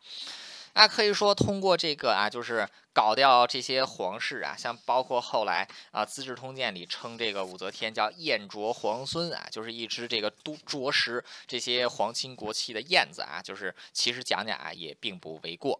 [0.75, 15.79] 那可以说通过这个啊，就是搞掉这些皇室啊，像包括后来啊，《资治通鉴》里称这个武则天叫燕啄皇孙啊，就是一只这个都啄食这些皇亲国戚的燕子啊，就是其实讲讲啊，也并不为过。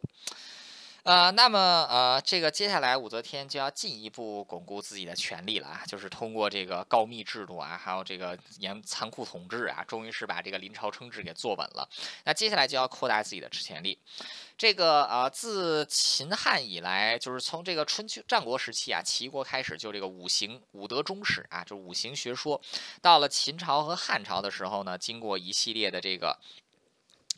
[1.05, 11.87] 呃，那么呃，这个接下来武则天就要进一步巩固自己的权利了啊，就是通过这个告密制度啊，还有这个严残酷统治啊，终于是把这个临朝称制给坐稳了。
[12.23, 13.99] 那接下来就要扩大自己的权力。
[14.57, 22.59] 这个呃，自秦汉以来，就是从这个春秋战国时期啊，齐国开始就这个五行五德终始啊，就五行学说。
[22.99, 26.39] 到了秦朝和汉朝的时候呢，经过一系列的这个。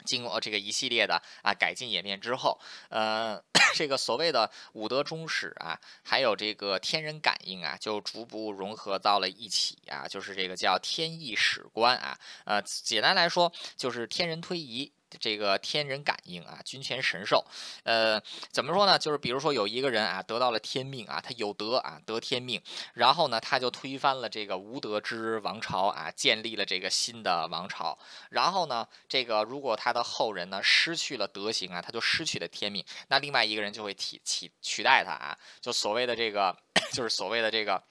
[0.08, 3.40] 经过这个一系列的啊改进演变之后，呃，
[3.76, 14.92] 这个所谓的五德忠史啊，还有这个天人感应啊，就逐步融合到了一起啊，就是这个叫天意史观啊，呃，简单来说就是天人推移。
[15.20, 17.46] 这个天人感应啊，君权神授，
[17.84, 19.00] 呃，怎么说呢？
[19.00, 22.62] 就是比如说有一个人啊，得到了天命啊，他有德啊，得天命，
[22.94, 27.98] 然后呢，他就推翻了这个无德之王朝啊，建立了这个新的王朝。
[28.30, 36.56] 然后呢，这个如果他的后人呢失去了德行啊，他就失去了天命，那另外一个人就会替替取代他啊，就所谓的这个，
[36.94, 37.82] 就是所谓的这个。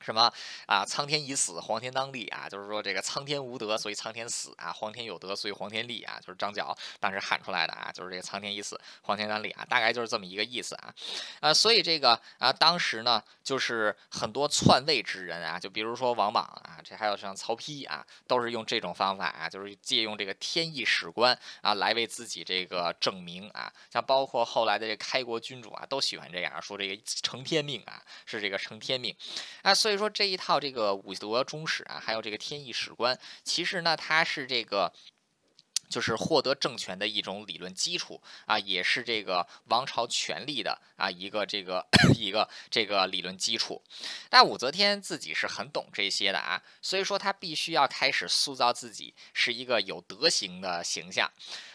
[0.00, 0.30] 什么
[0.66, 0.84] 啊？
[0.84, 2.46] 苍天已死，黄天当立啊！
[2.48, 6.20] 就是说这个苍天无德，所以苍天死啊；黄天有德，所以黄天立啊。
[6.20, 10.94] 就是张角当时喊出来的啊，就是这个苍天已死，黄天当立啊，大概就是这么一个意思啊。
[11.40, 23.72] 呃，所以这个啊，当时呢，就是很多篡位之人啊，就比如说王莽啊，这还有像曹丕啊，都是用这种方法啊，就是借用这个天意史观啊，来为自己这个证明啊。
[23.90, 29.16] 像包括后来的这开国君主啊，都喜欢这样说，这个承天命啊，是这个承天命
[29.62, 29.93] 啊，所以。
[29.94, 34.92] 所以说这一套这个武德忠史啊，还有这个天意史观，其实呢，它是这个。
[35.94, 41.86] 就是获得政权的一种理论基础啊，也是这个王朝权力的啊一个这个
[42.18, 43.80] 一个这个理论基础。
[44.28, 51.30] 但武则天自己是很懂这些的啊，所以说她必须要开始塑造自己是一个有德行的形象。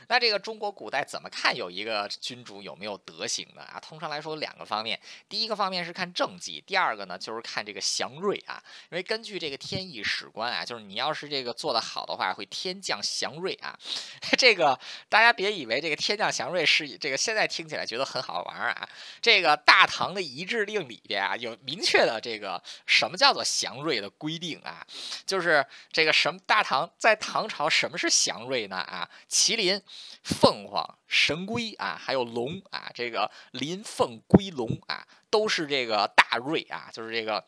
[0.10, 3.62] 那这个中国古代怎么看有一个君主有没有德行呢？
[3.62, 3.80] 啊？
[3.80, 8.62] 通常来说有两个方面，第一个方面是看政绩，第二个呢就是看这个祥瑞啊。
[8.92, 13.80] 因为根据这个天意史观啊，就是你要是这个做得好的话，会天降祥瑞啊。
[14.38, 18.90] 这个大家别以为这个天降祥瑞是这个现在听起来觉得很好玩啊。
[19.22, 24.86] 这个大唐的遗制令里边啊有明确的这个什么叫做祥瑞的规定啊，
[25.26, 29.10] 就是这个什么大唐在唐朝什么是祥瑞呢啊？
[29.30, 29.82] 麒麟、
[30.24, 37.46] 凤凰、神龟啊，还有龙啊，这个麟凤龟龙啊，都是这个大瑞啊，就是这个。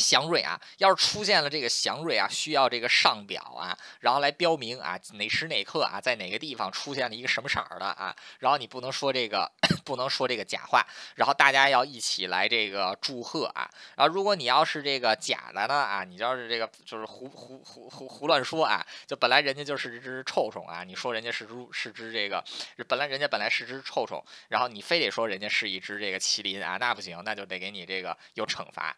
[0.00, 9.48] 祥瑞啊，要是出现了这个祥瑞啊，需要这个上表啊，然后来标明啊哪时哪刻啊，在哪个地方出现了一个什么色儿的啊，然后你不能说这个
[9.84, 10.84] 不能说这个假话，
[11.16, 22.42] 然后大家要一起来这个祝贺啊，然后如果你要是这个假的呢啊，你要是这个就是胡胡胡胡胡乱说啊，就本来人家就是只臭虫啊，你说人家是只是只这个，
[22.88, 28.96] 本来人家本来是只臭虫，然后你非得说人家是一只这个麒麟啊，那不行，那就得给你这个有惩罚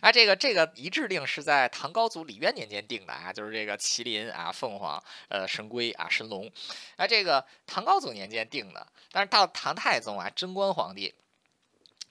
[0.00, 0.37] 啊，这个。
[0.38, 6.50] 这个一制令是在唐高祖李渊年间定的啊，就是这个麒麟啊、凤凰、呃、神龟啊、神龙，
[6.96, 11.14] 啊，这个唐高祖年间定的，但是到唐太宗啊，贞观皇帝。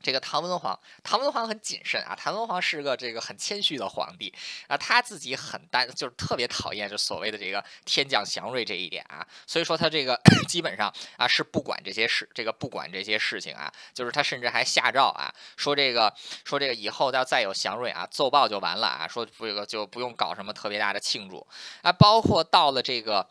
[0.08, 2.16] 这个唐文皇，唐文皇很谨慎啊。
[2.16, 4.34] 唐文皇是个这个很谦虚的皇帝
[4.70, 9.28] 啊，他自己很担，就是特别讨厌就所谓的这个天降祥瑞这一点啊。
[9.46, 21.46] 所以说他这个 基本上啊是不管这些事，这个不管这些事情啊，就是他甚至还下诏啊，说这个说这个以后要再有祥瑞啊，奏报就完了啊，说这个就不用搞什么特别大的庆祝
[21.82, 23.28] 啊，包括到了这个。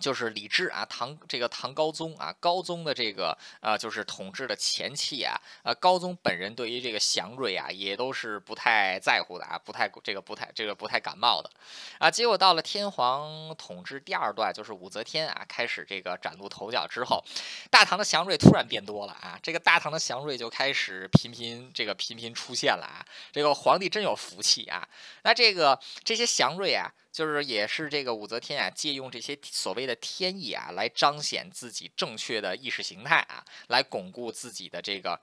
[0.00, 11.50] 就是李治啊，唐这个唐高宗啊，高宗的这个呃，就是统治的前期啊，呃，高宗本人对于这个祥瑞啊，也都是不太在乎的啊，不太这个不太这个不太感冒的
[11.98, 12.10] 啊。
[12.10, 17.24] 结果到了天皇统治第二段，就是武则天啊，开始这个崭露头角之后，
[17.70, 24.86] 大唐的祥瑞突然变多了啊，这个大唐的祥瑞就开始频频这个频频出现了啊，这个皇帝真有福气啊。
[25.22, 26.92] 那这个这些祥瑞啊。
[27.14, 35.20] 就是也是这个武则天啊，借用这些所谓的天意啊，来彰显自己正确的意识形态啊，来巩固自己的这个，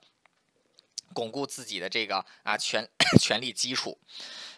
[1.14, 2.88] 巩固自己的这个啊权
[3.20, 3.97] 权力基础。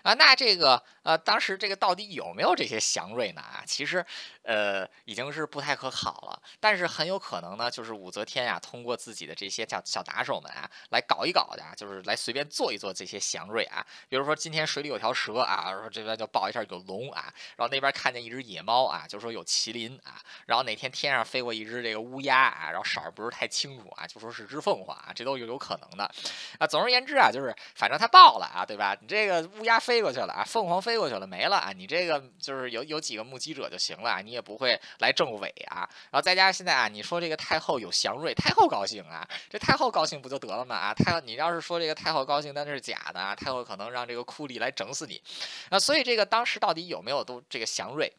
[0.04, 3.40] 啊，那这个呃，当时这个到底有没有这些祥瑞呢？
[3.40, 4.06] 啊，其实，
[4.42, 6.42] 呃，已经是不太可考了。
[6.60, 13.86] 但是很有可能呢，就是武则天呀，通过自己的这些叫小打手们啊，来搞一搞的，就是来随便做一做这些祥瑞啊。
[14.10, 26.14] 比如说今天水里有条蛇啊，说这边就报一下有龙啊，然后那边看见一只野猫啊，就说有麒麟啊，然后哪天天上飞过一只这个乌鸦啊，然后色儿不是太清楚啊，就说是只凤凰啊，这都有有可能的
[26.60, 26.68] 啊。
[26.68, 28.96] 总而言之啊，就是反正他爆了啊，对吧？
[29.02, 30.04] 你这个乌鸦飞。
[30.04, 31.72] 过去了啊，凤凰飞过去了，没了啊！
[31.72, 35.88] 你这个就是有有几个目击者就行了，你也不会来政委啊。
[36.12, 40.76] 然后再加上现在啊，你说这个太后有祥瑞，太后高兴啊，这太后高兴不就得了吗？
[40.76, 43.34] 啊，太后，你要是说这个太后高兴，那是假的啊！
[43.34, 45.22] 太后可能让这个库里来整死你
[45.70, 45.80] 啊！
[45.80, 48.12] 所以这个当时到底有没有都这个祥瑞？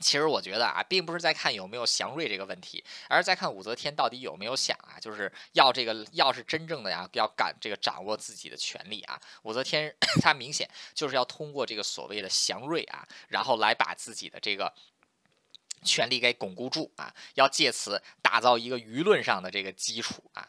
[0.00, 14.72] 其实我觉得啊，并不是在看有没有祥瑞这个问题，而是在看武则天到底有没有想啊，就是要这个，要是真正的呀，要敢这个掌握自己的权利啊，武则天 她明显就是要通过这个所谓的祥瑞啊，然后来把自己的这个。
[15.82, 20.46] 权力给巩固住啊，要借此打造一个舆论上的这个基础啊。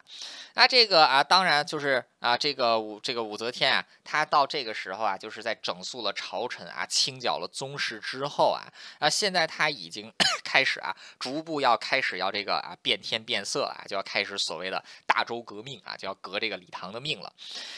[0.55, 8.67] 那这个啊，当然就是啊，这个武这个武则天啊，她到这个时候啊，就是在整肃了朝臣啊，清剿了宗室之后啊，
[8.99, 10.11] 啊，现在她已经
[10.43, 17.31] 开始啊，逐步要开始要这个啊变天变色啊，就要开始所谓的大周革命啊，就要革这个李唐的命了。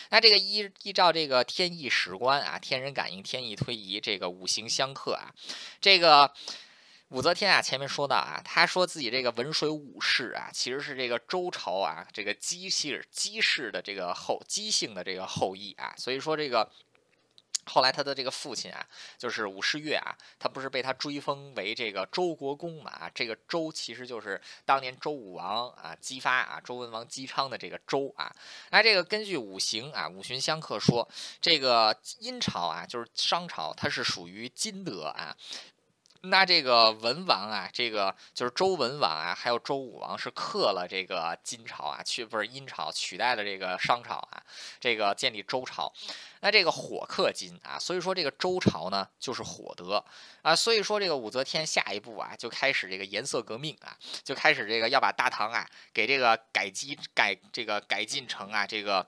[0.10, 5.30] 那这个依依照这个天意史观啊，天人感应、天意推移，这个五行相克啊，
[5.80, 6.34] 这个。
[7.12, 16.72] 武则天啊，前面说到啊，他说自己这个文水武士啊，其实是这个周朝啊这个姬姓姬氏的这个后姬姓的这个后裔啊，所以说这个
[17.66, 18.88] 后来他的这个父亲啊，
[19.18, 23.12] 就是武士月啊，他不是被他追封为这个周国公嘛？
[23.14, 28.34] 这个周其实就是当年周武王啊姬发啊周文王姬昌的这个周啊。
[28.70, 31.06] 那这个根据五行啊五行相克说，
[31.42, 35.36] 这个殷朝啊就是商朝，它是属于金德啊。
[36.24, 44.44] 那这个文王啊，这个就是周文王啊，还有周武王是克了这个金朝啊，去不是殷朝取代了这个商朝啊，
[44.80, 45.92] 这个建立周朝。
[46.42, 50.04] 那这个火克金啊，所以说这个周朝呢就是火德
[50.44, 59.08] 啊，所以说这个武则天下一步啊就开始这个颜色革命啊，就开始这个要把大唐啊给这个改基改这个改进成啊这个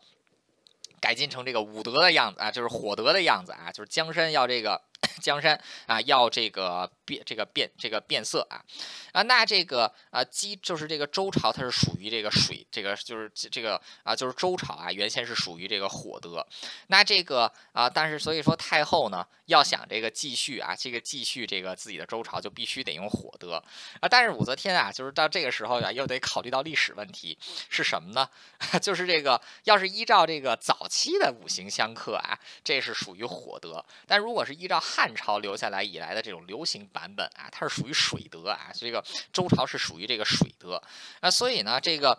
[1.00, 4.82] 改进成这个武德的样子啊，就是火德的样子啊，就是江山要这个。
[5.22, 8.64] 江山啊，要这个变，这个变，这个变色啊，
[9.12, 16.46] 啊，那这个啊，姬就是这个周朝，它是属于这个水，这个就是这个啊，就是周朝啊，原先是属于这个火德，
[16.88, 23.64] 那这个啊，但是所以说太后呢，要想这个继续啊，这个继续这个自己的周朝，就必须得用火德。
[24.00, 27.38] 啊，但是武则天啊，就是到这个时候呀，又得考虑到历史问题
[27.70, 28.30] 是什么呢？
[28.82, 40.80] 就是这个要是依照这个早期的五行相克啊，这是属于火德，但如果是依照汉朝留下来以来的这种流行版本啊，它是属于水德啊，这个周朝是属于这个水德。
[41.20, 42.16] 啊，所以呢，这个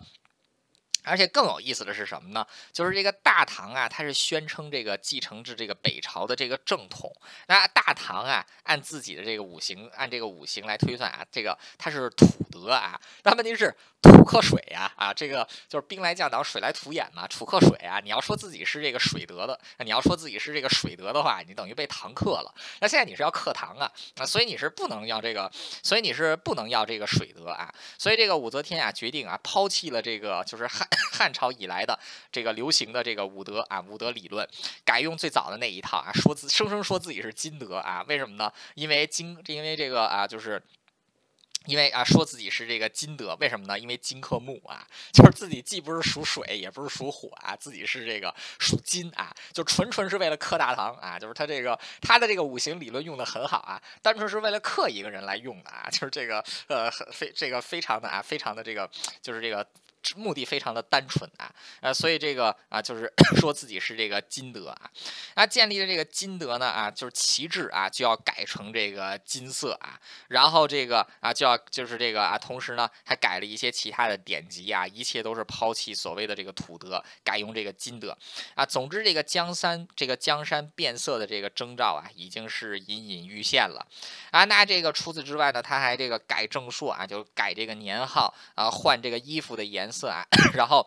[1.04, 2.46] 而且更有意思的是什么呢？
[2.72, 7.14] 就是这个大唐啊，它是宣称这个继承至这个北朝的这个正统。
[7.46, 12.98] 那大唐啊，按自己的这个五行，按这个五行来推算啊，这个它是土德啊。
[13.22, 18.00] 那问题是土克水呀，啊，这个就是兵来将挡，水来土掩嘛，土克水啊。
[18.00, 22.54] 你要说自己是这个水德的，你要说自己是这个水德的话，你等于被唐克了。
[22.80, 25.50] 那现在你是要克唐啊，啊，所以你是不能要这个，
[25.82, 27.72] 所以你是不能要这个水德啊。
[27.98, 30.88] 所以这个武则天啊，决定啊，抛弃了这个就是汉。
[31.12, 31.98] 汉朝以来的
[32.32, 34.48] 这个流行的这个武德啊，武德理论，
[34.84, 38.52] 改用最早的那一套啊，说自生生说自己是金德啊，为什么呢？
[38.74, 40.62] 因为金，因为这个啊，就是
[41.66, 43.78] 因为啊，说自己是这个金德，为什么呢？
[43.78, 58.90] 因为金克木啊， 就是自己既不是属水，也不是属火啊，自己是这个属金啊，就纯纯是为了克大唐啊，就是他这个他的这个五行理论用的很好啊，单纯是为了克一个人来用的啊，就是这个呃，非这个非常的啊，非常的这个
[59.22, 59.66] 就是这个。
[60.16, 64.90] 目的非常的单纯啊，呃，所以这个啊，就是 说自己是这个金德啊，
[65.34, 69.98] 啊，建立的这个金德呢啊，就是旗帜啊就要改成这个金色啊，
[70.28, 78.14] 然后这个啊就要就是这个啊，同时呢还改了一些其他的典籍啊，一切都是抛弃所谓的这个土德，改用这个金德
[78.54, 78.66] 啊。
[78.66, 83.86] 总之，这个江山这个江山变色的这个征兆啊，已经是隐隐欲现了
[84.32, 84.44] 啊。
[84.44, 89.90] 那这个除此之外呢，他还这个改正朔啊，就改这个年号啊，换这个衣服的颜。
[89.93, 90.84] 色色啊， 然后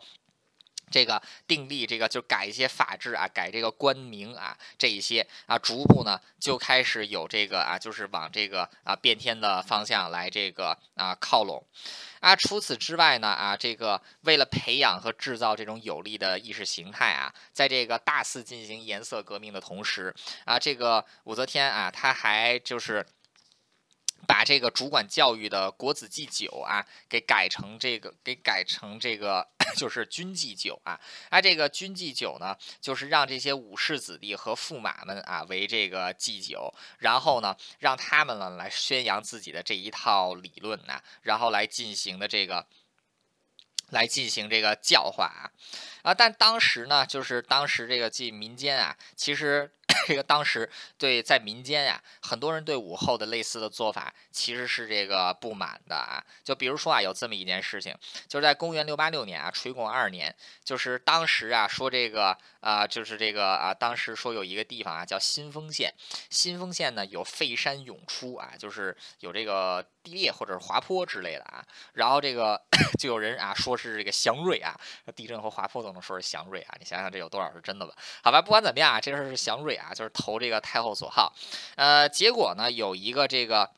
[0.91, 11.61] 这个订立这个就改一些法制啊，改这个官名啊，这一些啊，逐步呢就开始有这个啊，就是往这个啊变天的方向来这个啊靠拢
[12.21, 12.35] 啊。
[12.35, 20.13] 除此之外呢啊，这个为了培养和制造这种有利的意识形态啊，在这个大肆进行颜色革命的同时
[20.45, 23.05] 啊，这个武则天啊，她还就是。
[24.27, 29.47] 把这个主管教育的国子祭酒啊，给改成这个，给改成这个，
[29.77, 30.99] 就是军祭酒啊。
[31.29, 42.67] 啊，这个军祭酒呢，就是让这些武士子弟和驸马们啊为这个祭酒，然后呢，让他们呢来宣扬自己的这一套理论呐，然后来进行的这个，
[43.91, 45.47] 来进行这个教化啊。
[46.03, 49.71] 啊，但当时呢，就是当时这个进民间啊，其实。
[50.05, 56.23] 这个当时对在民间呀，很多人对武后的类似的做法其实是这个不满的啊。
[56.43, 57.95] 就比如说啊，有这么一件事情，
[58.27, 65.93] 就是在公元六八六年啊，垂拱二年，就是当时啊说这个啊，就是这个啊，当时说有一个地方啊叫新丰县，
[66.29, 71.63] 新丰县呢有废山涌出啊，就是有这个地裂或者是滑坡之类的啊。
[71.93, 72.61] 然后这个
[72.97, 74.73] 就有人啊说是这个祥瑞啊，
[75.15, 77.93] 地震和滑坡都能说是祥瑞啊，你想想这有多少是真的吧？
[78.23, 79.93] 好吧，不管怎么样啊，这事儿是祥瑞啊。
[79.93, 81.33] 就是投这个太后所好，
[81.75, 83.69] 呃，结果呢有一个这个。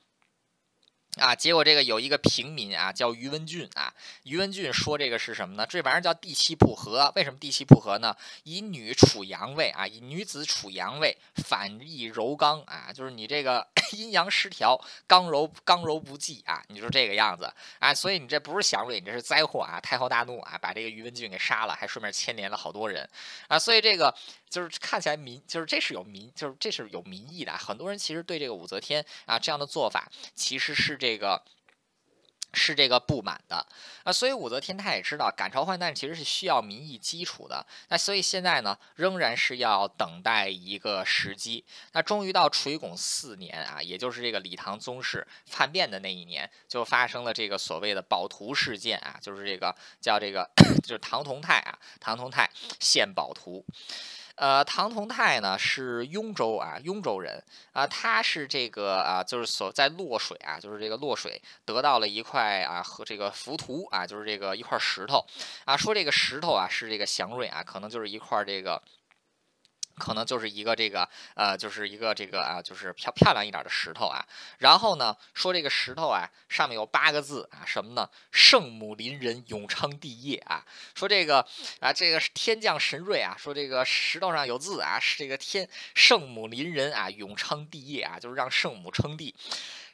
[1.17, 3.93] 啊，结果这个有一个平民啊，叫于文俊啊。
[4.23, 5.65] 于文俊说这个是什么呢？
[5.67, 7.11] 这玩意儿叫地气不和。
[7.15, 8.15] 为什么地气不和呢？
[8.43, 19.79] 以女处阳位啊，以女子处阳位，反义柔刚啊，就是你这个 阴阳失调，刚柔刚柔不济啊，你说这个样子啊，所以你这不是祥瑞，你这是灾祸啊！
[19.81, 23.09] 太后大怒啊，把这个于文俊给杀了，还顺便牵连了好多人
[23.47, 24.15] 啊，所以这个
[24.47, 27.51] 就是看起来民，就是这是有民，就是这是有民意的。
[27.57, 30.98] 很多人其实对这个武则天啊这样的做法，其实是。
[30.99, 31.41] 这个
[32.53, 33.65] 是这个不满的
[34.03, 41.63] 啊，所以武则天她也知道赶朝换代其实是需要民意基础的，那所以现在呢仍然是要等待一个时机。
[41.91, 50.49] 那终于到垂拱四年啊，也就是这个李唐宗室叛变的那一年，就发生了这个所谓的宝图事件啊，就是这个叫这个
[50.81, 53.63] 就是唐同泰啊，唐同泰献宝图。
[54.39, 65.25] 呃，唐同泰呢是雍州啊，雍州人啊，他是这个啊，就是所在洛水啊，就是这个洛水得到了一块啊和这个浮屠啊，就是这个一块石头
[65.65, 68.81] 啊，说这个石头啊是这个祥瑞啊，可能就是一块这个。
[69.99, 74.25] 可能就是一个这个呃，就是一个这个啊，就是漂漂亮一点的石头啊。
[74.57, 78.09] 然后呢，说这个石头啊，上面有八个字啊，什么呢？
[78.31, 80.65] 圣母临人，永昌帝业啊。
[80.95, 81.45] 说这个
[81.81, 83.35] 啊，这个天降神瑞啊。
[83.37, 89.35] 说这个石头上有字啊，是这个天圣母临人啊，永昌帝业啊，就是让圣母称帝。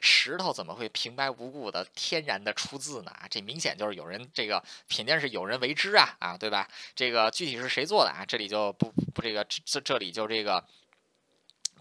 [0.00, 3.12] 石头怎么会平白无故的天然的出字呢？
[3.30, 6.68] 这明显就是有人这个肯定是有人为之啊啊，对吧？
[6.94, 8.24] 这个具体是谁做的啊？
[8.26, 10.62] 这里就不不这个这这里就这个。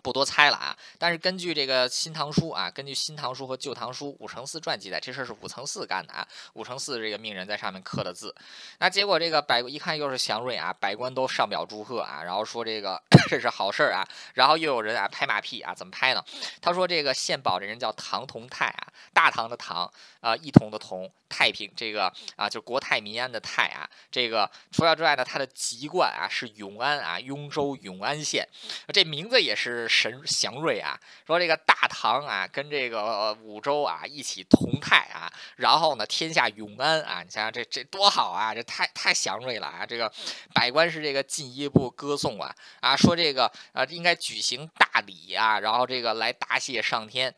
[0.05, 6.27] 不多猜了啊，但是根据这个《新唐书》啊，根据《新唐书》和《旧唐书》武承嗣传记载，这事儿是武承嗣干的啊。
[6.53, 8.35] 武承嗣这个命人在上面刻的字，
[8.77, 16.23] 那结果这个百一看又是祥瑞啊，百官都上表祝贺啊，然后说这个 这是好事儿啊，然后又有人啊拍马屁啊，怎么拍呢？
[16.61, 19.91] 他说这个献宝这人叫唐同泰啊，大唐的唐
[20.21, 28.47] 啊，一统的统，太平这个啊，就国泰民安的泰啊，这个除了之外呢，他的籍贯啊是永安啊，雍州永安县，
[28.93, 29.89] 这名字也是。
[29.95, 39.85] 神祥瑞啊，说这个大唐啊，跟这个五州啊一起同泰啊，然后呢，天下永安啊，你想想这这多好啊，这太太祥瑞了啊！
[39.85, 40.11] 这个
[40.53, 47.33] 百官是这个进一步歌颂啊啊，说这个啊应该举行大礼啊，然后这个来答谢上天。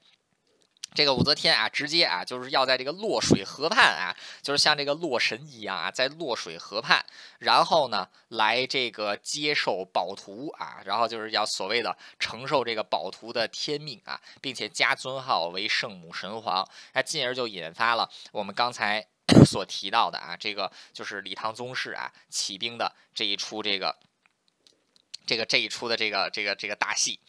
[0.93, 7.05] 这个武则天啊，直接啊，就是要在这个洛水河畔啊，就是像这个洛神一样啊，在洛水河畔，
[7.39, 19.05] 然后呢，来这个接受宝图啊，然后就是要所谓的承受这个宝图的天命啊，并且加尊号为圣母神皇，那进而就引发了我们刚才
[19.45, 23.95] 所提到的啊，这个就是李唐宗室啊起兵的这一出这个。
[25.27, 27.19] 这个这一出的这个这个这个大戏，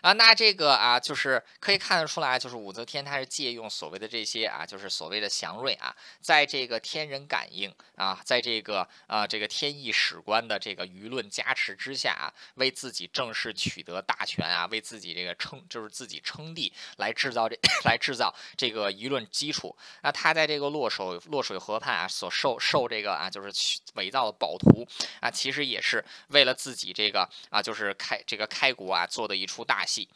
[0.00, 19.76] 啊，那这个啊，就是可以看得出来，就是武则天她是借用所谓的这些啊，就是所谓的祥瑞啊，在这个天人感应啊，在这个啊这个天意史官的这个舆论加持之下啊，为自己正式取得大权啊，为自己这个称就是自己称帝来制造这 来制造这个舆论基础。
[20.02, 23.52] 那他在这个洛水洛水河畔啊，所受受这个啊，就是
[23.94, 24.86] 伪造的宝图
[25.20, 27.28] 啊，其实也是为了自己这个。
[27.48, 30.08] 啊，就是开这个开国啊，做的一出大戏。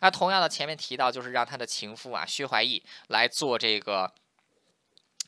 [0.00, 4.12] 那同样的，前面提到就是让他的情妇啊，薛怀义来做这个。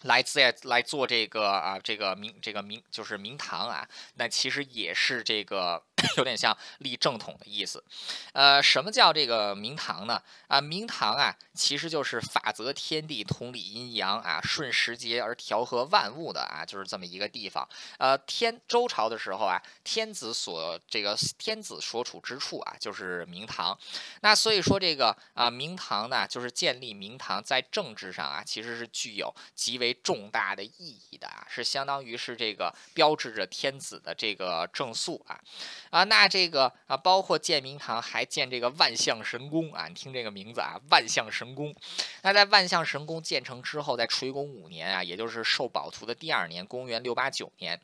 [0.03, 5.83] 来在来做这个啊，这个明这个明就是明堂啊，那其实也是这个
[6.17, 7.83] 有点像立正统的意思。
[8.33, 10.23] 呃，什么叫这个明堂呢？
[10.49, 17.69] 啊，明堂啊，其实就是法则天地，同理阴阳啊，顺时节而调和万物的啊，就是这么一个地方。
[17.99, 23.77] 呃，天周朝的时候啊，天子所这个天子所处之处啊，就是明堂。
[24.21, 35.41] 那所以说这个啊，明堂呢，就是建立明堂，在政治上啊，其实是具有极为重大的意义的啊，是相当于是这个标志着天子的这个正肃啊
[35.95, 41.72] 啊，那这个啊，包括建明堂还建这个万象神宫啊，你听这个名字啊，万象神宫。
[42.22, 47.80] 那在万象神宫建成之后，在垂拱五年啊，也就是受宝图的第二年，公元六八九年。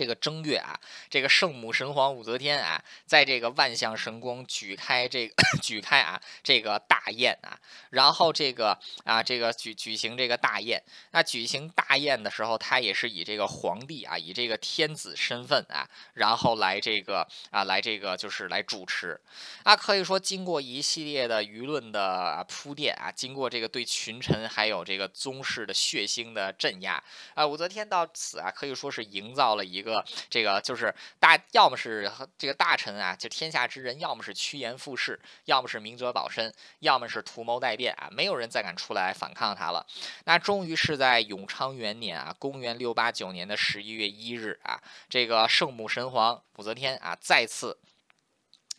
[0.00, 0.80] 这个正月啊，
[1.10, 10.82] 这个圣母神皇武则天啊，在这个万象神宫举开这个 举开啊这个大宴啊，然后这个啊这个举举行这个大宴。
[11.10, 19.20] 那举行大宴的时候，他也是以这个皇帝啊，以这个天子身份啊，然后来这个啊来这个就是来主持。
[19.64, 29.82] 啊，可以说经过一系列的舆论的铺垫啊，经过这个对群臣还有这个宗室的血腥的镇压啊，武则天到此啊，可以说是营造了一。
[29.82, 39.84] 个个这个就是大，要么是这个大臣啊，就天下之人，要么是趋炎附势，要么是明哲保身，要么是图谋待变啊，没有人再敢出来反抗他了。
[40.24, 47.76] 那终于是在永昌元年啊，公元六八九年的十一月一日啊，这个圣母神皇武则天啊，再次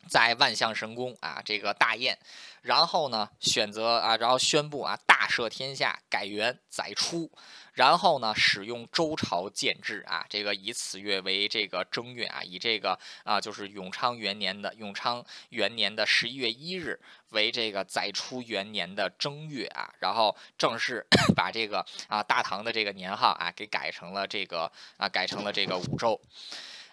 [0.08, 2.18] 在万象神宫啊这个大宴，
[2.62, 7.32] 然后呢选择啊，然后宣布啊大赦天下，改元载初。
[7.74, 17.00] 然后呢，使用周朝建制啊，这个以此月为这个正月啊，以这个啊就是永昌元年的永昌元年的十一月一日
[17.30, 26.20] 为这个载初元年的正月啊，然后正式 把这个啊大唐的这个年号啊给改成了这个啊改成了这个五周，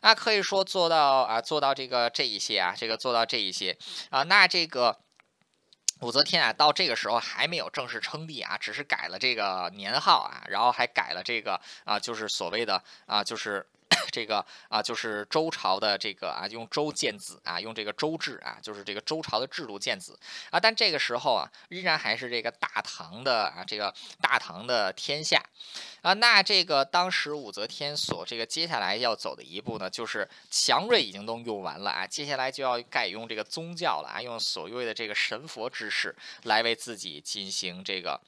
[0.03, 3.77] 那可以说做到啊做到这个这一些啊，这个做到这一些
[4.11, 4.99] 啊，那这个。
[6.01, 13.67] 武则天啊，到这个时候还没有正式称帝啊，只是改了这个年号啊，然后还改了这个啊，就是所谓的啊，就是
[14.11, 20.19] 这个啊，就是周朝的这个啊，用周建子啊，用这个周制啊，就是这个周朝的制度建子
[20.51, 25.43] 啊，但这个时候啊，依然还是这个大唐的啊，这个大唐的天下。
[26.01, 36.15] 啊，那这个当时武则天所这个接下来要走的一步呢，就是祥瑞已经都用完了啊，接下来就要改用这个宗教了啊，用所谓的这个神佛之事
[36.45, 38.21] 来为自己进行这个。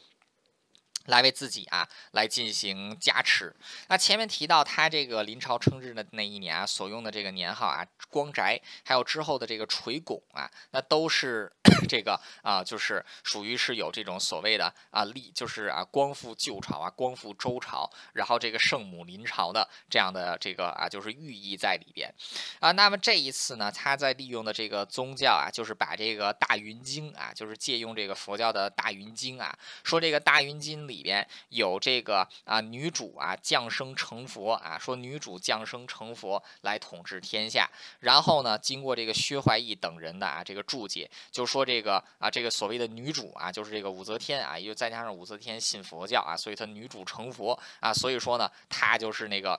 [1.11, 3.55] 来为自己啊来进行加持。
[3.89, 11.53] 那前面提到他这个临朝称制的那一年啊，所用的这个年号啊，光宅，还有之后的这个垂拱啊，那都是
[11.89, 22.13] 这个啊，就是属于是有这种所谓的啊历，就是啊光复旧朝啊，光复周朝，然后这个圣母临朝的这样的这个啊，就是寓意在里边
[22.61, 22.71] 啊。
[22.73, 31.00] 那么这一次呢，他在利用的这个宗教啊，就是把这个大云经啊，就是借用这个佛教的大云经啊，说这个大云经里。
[31.01, 37.67] 里边有这个啊，女主啊降生成佛啊，说女主降生成佛来统治天下。
[38.01, 49.59] 然后呢，经过这个薛怀义等人的啊这个注解，就说这个啊这个所谓的女主啊，就是这个武则天啊，也就再加上武则天信佛教啊，所以她女主成佛啊，所以说呢，她就是那个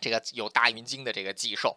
[0.00, 1.76] 这个有大云经的这个寄寿。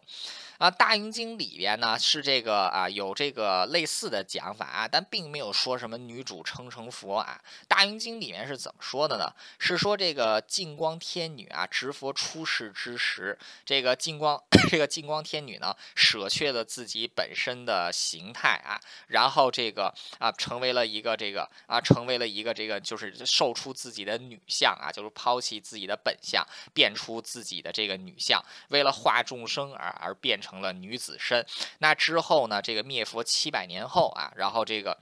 [0.58, 7.40] 啊，《大云经》里边呢是这个啊，有这个类似的讲法啊，但并没有说什么女主称成佛啊。
[7.68, 9.32] 《大云经》里面是怎么说的呢？
[9.60, 26.44] 是说这个净光天女啊，执佛出世之时，这个净光这个净光天女呢，舍却了自己本身的形态啊，然后这个啊，成为了一个这个啊，成为了一个这个就是受出自己的女相啊，就是抛弃自己的本相，
[26.74, 30.47] 变出自己的这个女相，为了化众生而而变成。
[30.48, 31.46] 成了女子身，
[31.80, 32.62] 那之后呢？
[32.62, 34.98] 这个灭佛七百年后啊，然后这个。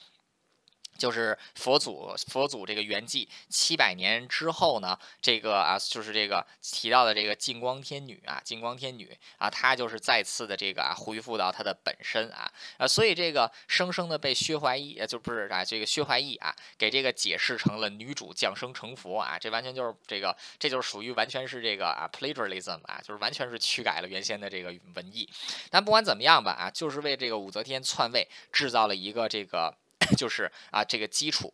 [0.98, 25.30] 就是佛祖，佛祖这个圆寂七百年之后呢，这个啊，就是这个提到的这个净光天女啊，净光天女啊，她就是再次的这个啊，恢复到她的本身啊，啊，所以这个生生的被薛怀义，就不是啊，这个薛怀义啊，给这个解释成了女主降生成佛啊，这完全就是这个，这就是属于完全是这个啊，plagiarism 啊，就是完全是驱改了原先的这个文艺。
[25.70, 29.76] 但不管怎么样吧啊，就是为这个武则天篡位制造了一个这个。
[30.18, 31.54] 就是啊，这个基础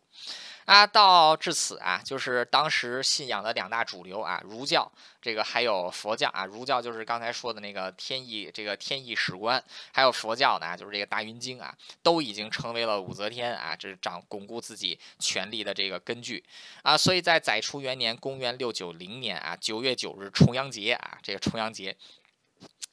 [0.64, 4.90] 啊，到至此啊，就是当时信仰的两大主流啊，儒教
[5.20, 6.44] 这个还有佛教啊。
[6.44, 9.62] 儒教就是刚才说的那个天意，这个天意史观，
[9.92, 16.44] 还有佛教呢，就是这个大云经啊，都已经成为了武则天啊，这是掌巩固自己权力的这个根据
[16.82, 16.96] 啊。
[16.96, 21.96] 所以在载初元年，公元六九零年啊，九月九日重阳节啊，这个重阳节，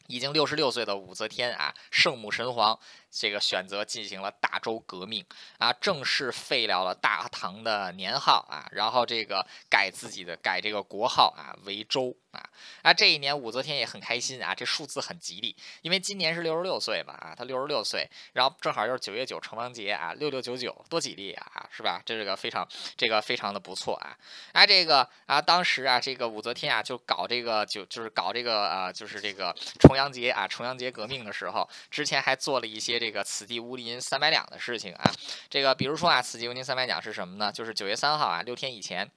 [0.07, 2.79] 已经六十六岁的武则天啊，圣母神皇。
[3.11, 5.25] 这个选择进行了大周革命
[5.57, 12.47] 啊，正式废掉了大唐的年号啊，然后这个改自己的改这个国号啊为周啊。
[12.83, 22.01] 啊，这一年武则天也很开心啊，这数字很吉利，因为今年是六十六岁嘛啊，她六十六岁，然后正好又是九月九重阳节啊，六六九九多吉利啊，是吧？
[22.05, 24.15] 这是个非常这个非常的不错啊。
[24.53, 32.98] 啊，这个啊，当时啊，这个武则天啊就搞这个就就是搞这个啊，就是这个重阳节啊，重阳节革命的时候，之前还做了一些。
[32.99, 35.11] 这个此地无银三百两的事情啊，
[35.49, 37.51] 这个比如说啊，此地无银三百两是什么呢？
[37.51, 39.09] 就是九月三号啊，六天以前。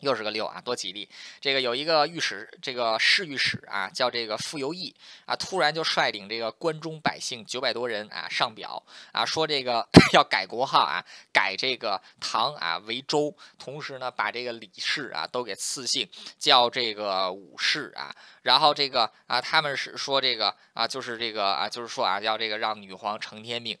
[0.00, 1.08] 又是个六啊，多吉利！
[1.40, 4.94] 这个有一个御史，这个侍御史啊，叫这个傅由义
[5.26, 8.80] 啊，突然就率领这个关中百姓九百多人啊上表
[9.10, 9.84] 啊，说这个
[10.14, 18.14] 要改国号啊，改这个唐啊为周，同时呢把这个李氏啊都给赐姓，叫这个武氏啊。
[18.42, 23.76] 然后这个啊，他们是说这个啊，就是这个啊，就是说啊，要这个让女皇承天命。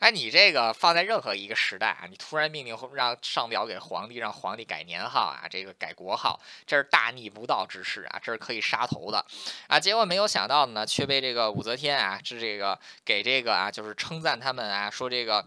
[0.00, 5.61] 哎，你这个放在任何一个时代啊，你突然命令让上表给皇帝，让皇帝改年号啊，这。
[5.62, 8.18] 这个改国号，这是大逆不道之事啊！
[8.20, 9.24] 这是可以杀头的
[9.68, 9.78] 啊！
[9.78, 15.46] 结果没有想到的呢，却被这个武则天啊，是这个给这个啊，就是称赞他们啊，说这个。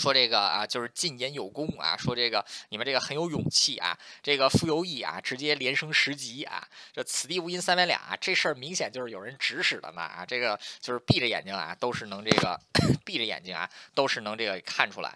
[0.00, 12.58] 说这个啊，就是进言有功啊，说这个你们这个很有勇气啊，这个傅由义啊，直接连升十级啊，这此地无银三百两啊，这事儿明显就是有人指使的嘛啊，这个就是闭着眼睛啊，都是能这个
[13.04, 15.14] 闭着眼睛啊，都是能这个看出来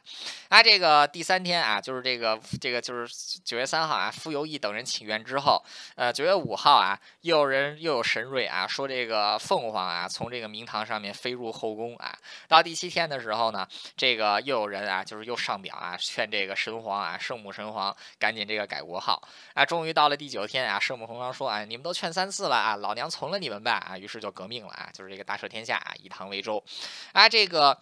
[0.51, 0.63] 啊。
[0.63, 5.65] 这个第三天啊，就是这个这个就是九月三号啊，傅由义等人请愿之后，
[5.95, 12.15] 呃，九月五号啊，又有人又有神瑞啊，说这个凤凰啊，从这个明堂上面飞入后宫啊。
[12.49, 13.67] 到第七天的时候呢，
[13.97, 14.74] 这个又有人。
[14.81, 19.23] 人啊，就是又上表啊，劝这个神皇啊，圣母神皇赶紧这个改国号
[19.55, 19.65] 啊。
[19.65, 26.63] 终于到了第九天啊，圣母神皇说：“哎，你们都劝三次了啊，老娘从了你们吧啊。”于是就革命了啊，就是这个大赦天下啊，以唐为周
[27.13, 27.81] 啊，这个。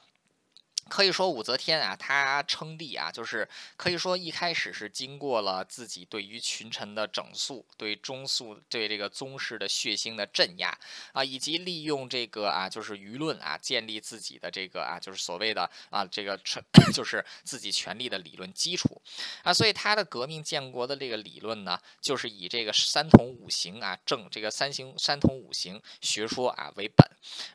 [0.88, 10.76] 可以说武则天啊，她称帝啊，就是可以说一开始是经过了自己对于群臣的整肃，对中肃对这个宗室的血腥的镇压
[11.12, 16.62] 啊，以及利用这个啊，就是舆论啊，建立自己的这个啊，就是所谓的啊，这个成
[16.92, 19.00] 就是自己权力的理论基础
[19.44, 27.08] 啊，所以他的革命建国的这个理论呢，就是以这个三统五行啊，正这个三行三统五行学说啊为本，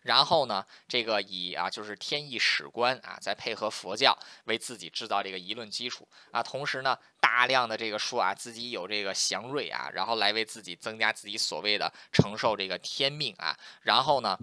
[0.04, 3.17] 然后呢，这个以啊，就是天意史观啊。
[3.20, 14.38] 再配合佛教为自己制造这个舆论基础啊，同时呢，大量的这个说啊自己有这个祥瑞啊，然后来为自己增加自己所谓的承受这个天命啊，然后呢。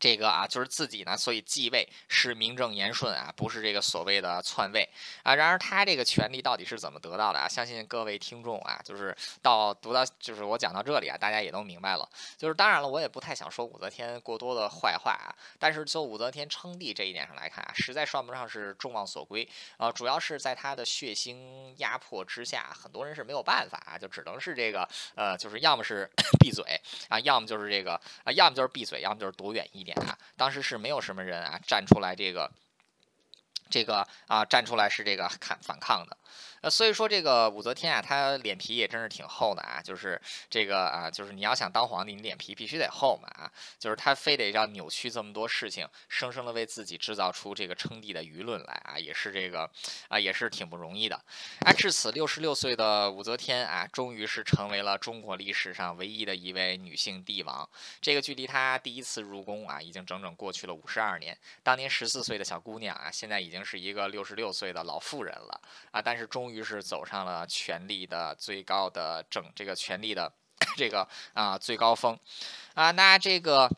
[0.00, 4.88] 这个啊，就是自己呢，所以继位是名正言顺啊，不是这个所谓的篡位
[5.22, 5.34] 啊。
[5.34, 7.46] 然而他这个权利到底是怎么得到的啊？
[7.46, 12.08] 相信各位听众啊，就是到读到就是我讲到这里啊，大家也都明白了。
[12.38, 15.28] 就是当然了，我也不太想说武则天过多的坏话啊。
[15.58, 19.46] 但是就武则天称帝这一点上来看啊，实在算不上是众望所归
[19.76, 19.92] 啊。
[19.92, 26.64] 主要是在他的血腥压迫之下，很多人是没有办法啊，就只能是这个呃，就是要么是 闭嘴
[27.08, 29.89] 啊，要么就是这个啊，要么就是闭嘴，要么就是躲远一点。
[29.92, 32.50] 啊，当时是没有什么人啊站出来，这个，
[33.70, 36.16] 这个啊站出来是这个看反抗的。
[36.60, 39.80] 呃，所以说这个武则天啊，她脸皮也真是挺厚的啊。
[39.82, 43.50] 就是这个啊，就是你要想当皇帝，你脸皮必须得厚嘛啊。
[43.78, 49.70] 就是她非得要扭曲这么多事情，生生的为自己制造出这个称帝的舆论来啊，也是这个
[50.08, 51.16] 啊，也是挺不容易的。
[51.64, 57.68] 啊，至此，六十六岁的武则天啊，终于是成为了中国历史上唯一的一位女性帝王。
[58.00, 61.36] 这个距离她第一次入宫啊，已经整整过去了五十二年。
[61.62, 65.60] 当年十四岁的小姑娘啊，现在已经是一个六十六岁的老妇人了
[65.90, 66.02] 啊。
[66.02, 70.30] 但是是终于是走上了权力的最高的整这个权力的
[70.76, 72.18] 这个啊最高峰
[72.74, 73.70] 啊，那这个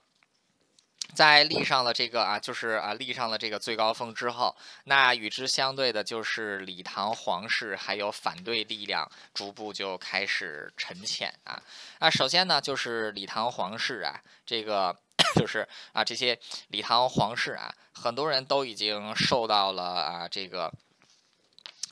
[1.15, 11.63] 在立上了这个啊，就是啊立上了这个最高峰之后，那与之相对的就是李唐皇室还有反对力量逐步就开始沉潜啊。
[12.01, 14.97] 那首先呢，就是李唐皇室啊，这个
[15.37, 16.37] 就是啊这些
[16.69, 20.73] 李唐皇室啊，很多人都已经受到了啊这个。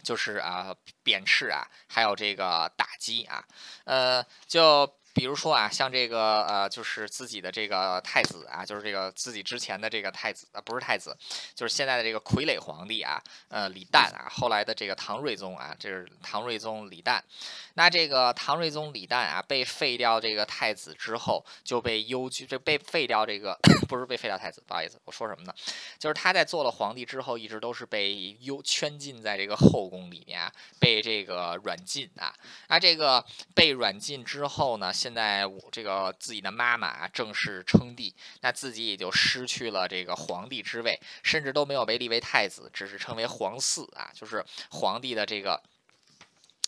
[0.03, 3.45] 就是啊，贬斥啊，还有这个打击啊，
[3.85, 5.00] 呃，就。
[5.13, 11.17] 比如说啊，像这个呃，就是自己的这个太子啊，就是这个自己之前的这个太子啊，不是太子，
[11.55, 17.21] 就是现在的这个傀儡皇帝啊，呃，李旦啊，后来的这个唐睿宗啊，这是唐睿宗李旦。
[17.75, 23.59] 那这个唐睿宗李旦啊，被废掉这个太子之后，就被幽居，这被废掉这个
[23.89, 25.55] 不是被废掉太子，不好意思，我说什么呢？
[25.99, 32.33] 就是他在做了皇帝之后，一直都是被幽圈禁在这个后宫里面，被这个软禁啊。
[32.69, 34.93] 那这个被软禁之后呢？
[35.01, 45.63] 现在我这个自己的妈妈正式称帝，那自己也就失去了这个皇帝之位，甚至都没有被立为太子，只是称为皇嗣啊，就是皇帝的这个。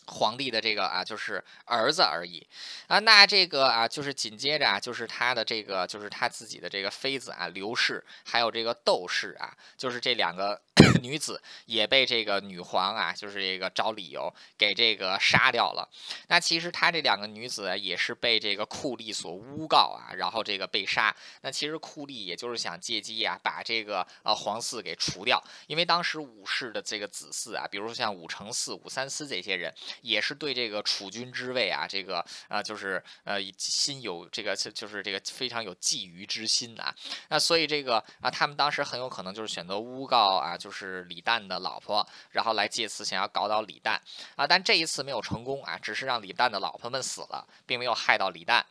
[0.05, 2.45] 皇帝的这个啊，就是儿子而已
[2.87, 2.99] 啊。
[2.99, 10.61] 那这个啊，就是紧接着啊，就是他的这个，就是他自己的这个妃子啊，刘氏，还有这个窦氏啊，就是这两个
[11.01, 15.87] 女子也被这个女皇啊，就是这个找理由给这个杀掉了。
[16.27, 21.15] 那其实她这两个女子也是被这个酷吏所诬告啊，然后这个被杀。
[21.41, 29.73] 那其实酷吏也就是想借机啊，把这个呃皇嗣给除掉，因为当时武氏的这个子嗣啊，比如说像武承嗣、武三思这些人。
[30.01, 36.93] 也是对这个储君之位啊，这个啊，就是呃，心有这个，就是这个非常有觊觎之心啊。
[37.29, 43.99] 那所以这个啊，他们当时很有可能就是选择诬告啊，就是李旦的老婆，然后来借此想要搞倒李旦
[44.37, 44.47] 啊。
[44.47, 48.63] 但这一次没有成功啊，只是让李旦的老婆们死了，并没有害到李旦。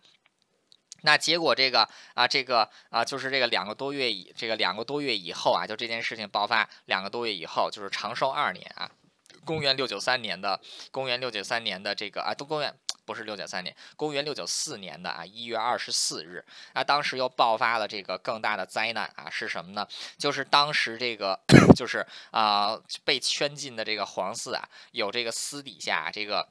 [1.02, 8.90] 那结果这个啊，这个啊，就是这个两个多月以这个两个多月以后啊，就这件事情爆发两个多月以后，就是长寿二年啊。
[9.44, 10.60] 公元六九三年的，
[10.92, 12.72] 公元六九三年的这个啊，都公元
[13.04, 16.44] 不是六九三年，公元六九四年的啊一月二十四日
[16.74, 19.86] 那，当时又爆发了这个更大的灾难啊，是什么呢？
[20.18, 21.38] 就是当时这个
[21.76, 26.48] 就是啊被圈禁的这个皇嗣啊，有这个私底下这个。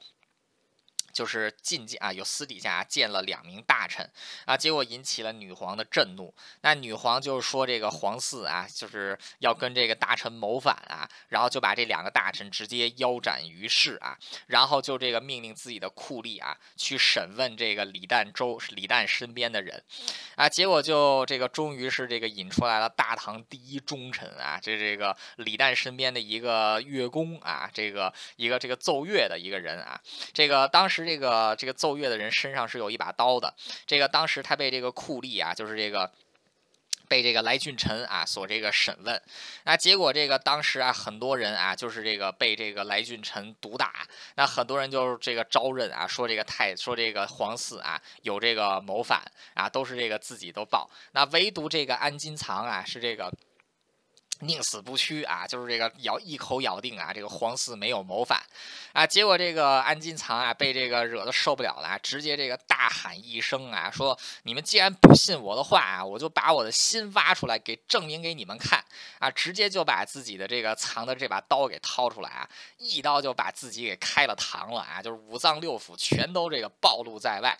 [1.12, 4.10] 就是进见啊，有私底下见了两名大臣
[4.46, 6.34] 啊，结果引起了女皇的震怒。
[6.62, 19.82] 那女皇就说这个皇嗣啊，就是要跟这个大臣谋反啊，然后就把这两个大臣直接腰斩于市啊，然后就这个命令自己的酷吏啊去审问这个李旦周李旦身边的人
[20.36, 30.00] 啊，结果就这个终于是这个引出来了大唐第一忠臣啊，这这个李旦身边的一个乐工啊，这个一个这个奏乐的一个人啊，
[30.32, 31.01] 这个当时。
[31.04, 33.52] 这个这个奏乐的人身上是有一把刀的。
[33.86, 36.10] 这个当时他被这个酷吏啊，就是这个
[37.08, 39.20] 被这个来俊臣啊所这个审问。
[39.64, 44.06] 那结果这个当时啊，很多人啊，就是这个被这个来俊臣毒打。
[44.36, 49.22] 那很多人就是这个招认啊，说这个太说这个皇嗣啊有这个谋反
[49.54, 50.88] 啊，都是这个自己都报。
[51.12, 53.32] 那唯独这个安金藏啊是这个。
[54.42, 58.42] 宁死不屈啊，就是这个咬一口咬定啊，这个皇嗣没有谋反
[58.92, 59.06] 啊。
[59.06, 68.84] 结果这个安金藏啊，被这个惹得受不了了，直接这个大喊一声啊，说：“你们既然不信我的话啊，我就把我的心挖出来，给证明给你们看
[69.18, 77.56] 啊！”直接就把自己的这个藏的这把刀给掏出来啊，一刀就把自己给开了膛了啊，就是五脏六腑全都这个暴露在外，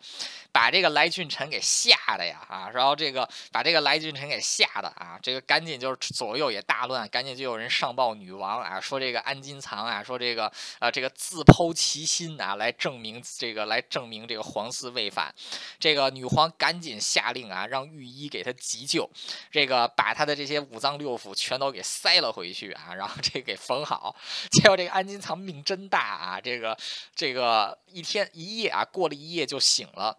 [0.51, 6.83] 把这个来俊臣给吓的呀啊，然后这个把这个来俊臣给吓的啊，这个赶紧就是左右也大。
[6.87, 15.33] 乱，赶紧就有人上报女王啊，说这个安金藏啊，说这个啊，这个自剖其心啊，来证明这个，来证明这个皇嗣未反。
[15.79, 19.09] 这个女皇赶紧下令啊，让御医给他急救，
[19.49, 24.17] 这个把他的这些五脏六腑全都给塞了回去啊，然后这给缝好。
[24.51, 26.77] 结果这个安金藏命真大啊，这个
[27.15, 30.19] 这个一天一夜啊，过了一夜就醒了。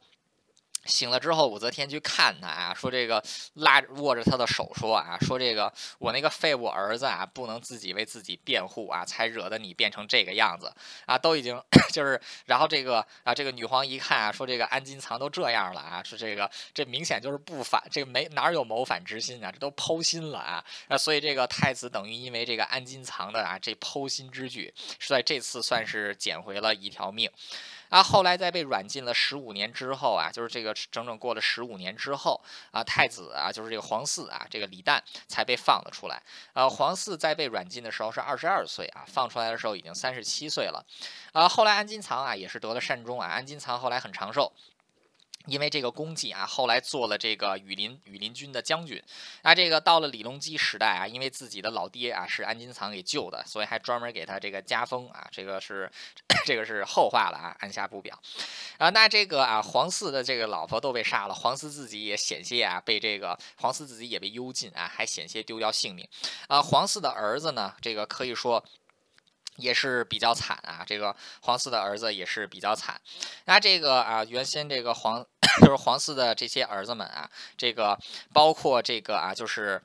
[0.86, 3.24] 醒了之后，武则天去看他啊，说这个
[3.54, 10.74] 拉握着他的手说啊，说这个我那个废物儿子啊，不能自己为自己辩护啊，才惹得你变成这个样子
[11.06, 11.62] 啊，都已经
[11.94, 27.32] 就是，然后这个啊，这个女皇一看啊，说这个安金藏都这样了啊，说这个这明显就是不反，这个没哪有谋反之心啊，这都剖心了啊，那所以这个太子等于因为这个安金藏的啊这剖心之举，是在这次算是捡回了一条命。
[27.94, 32.42] 啊，后来在被软禁了十五年之后啊，就是这个整整过了十五年之后
[32.72, 36.20] 啊，太子啊，就是这个皇嗣啊，这个李旦才被放了出来。
[36.54, 40.84] 呃，皇嗣在被软禁的时候是二十二岁啊，放出来的时候已经三十七岁了。
[41.34, 44.52] 啊，后来安金藏啊也是得了善终啊，安金藏后来很长寿。
[45.48, 49.02] 因为这个功绩啊，后来做了这个羽林羽林军的将军。
[49.42, 55.28] 那这个到了李隆基时代啊，因为自己的老爹啊是安金藏给救的，所以还专门给他这个加封啊。
[55.32, 55.92] 这个是
[56.46, 58.18] 这个是后话了啊，按下不表。
[58.78, 66.08] 啊，那这个啊，黄四的这个老婆都被杀了，黄四自己也险些啊被这个黄四自己也被幽禁啊，还险些丢掉性命。
[66.48, 68.64] 啊，黄四的儿子呢，这个可以说。
[69.58, 73.00] 也是比较惨啊，这个皇嗣的儿子也是比较惨。
[73.46, 75.26] 那这个啊，原先这个皇
[75.62, 77.98] 就是皇嗣的这些儿子们啊，这个
[78.34, 79.82] 包括这个啊，就是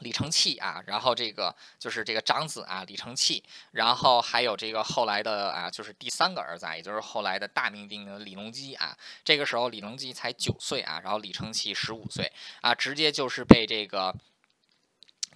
[0.00, 8.96] 李承器啊，然后这个就是这个长子啊，李承器，然后还有这个后来的啊，就是第三个儿子，啊，也就是后来的大名鼎鼎的李隆基啊。
[9.24, 12.32] 这个时候李隆基才九岁啊，然后李承器十五岁
[12.62, 14.12] 啊，直接就是被这个。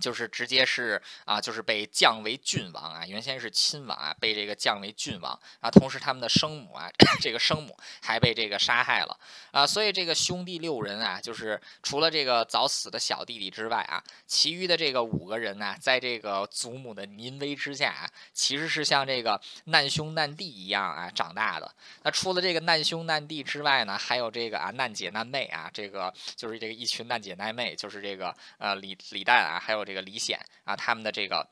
[0.01, 6.91] 就是直接是啊，就是被降为郡王啊，原先是亲王啊，被这个降为郡王啊，同时他们的生母啊，
[7.23, 9.17] 这个生母还被这个杀害了
[9.53, 21.73] 啊，所以这个兄弟六人啊，就是除了这个早死的小弟弟之外啊，其余的这个五个人呢，在这个祖母的临危之下啊，其实是像这个难兄难弟一样啊长大的。
[22.03, 29.84] 那除了这个难兄难弟之外呢，还有这个啊难姐难妹啊，这个就是这个一群难姐难妹，就是这个呃李李旦啊，还有。
[29.85, 31.49] 这个李显啊，他们的这个。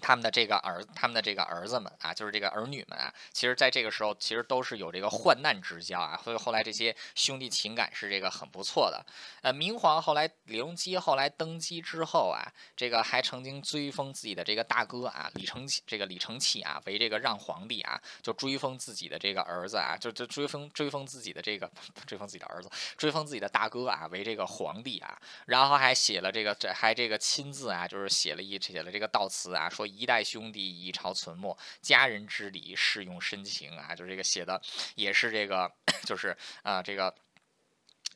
[0.00, 9.04] 他们的这个儿，他们的这个儿子们啊，就是这个儿女们啊，其实在这个时候，其实都是有这个患难之交啊，所以后来这些兄弟情感是这个很不错的。
[9.42, 21.70] 呃，明皇后来李隆基后来登基之后啊，这个还曾经追封自己的这个大哥啊，李承启，这个李承启啊为这个让皇帝啊，就追封自己的这个儿子啊，就就追封追封自己的这个
[22.06, 29.85] 追封自己的儿子，追封自己的大哥啊为这个皇帝啊，然后还写了这个这还这个亲自啊，就是写了一写了这个悼词啊，说。
[29.86, 34.60] 一代兄弟一朝存没，家人之礼适用深情啊，就这个写的
[34.94, 35.70] 也是这个，
[36.04, 37.14] 就是啊这个。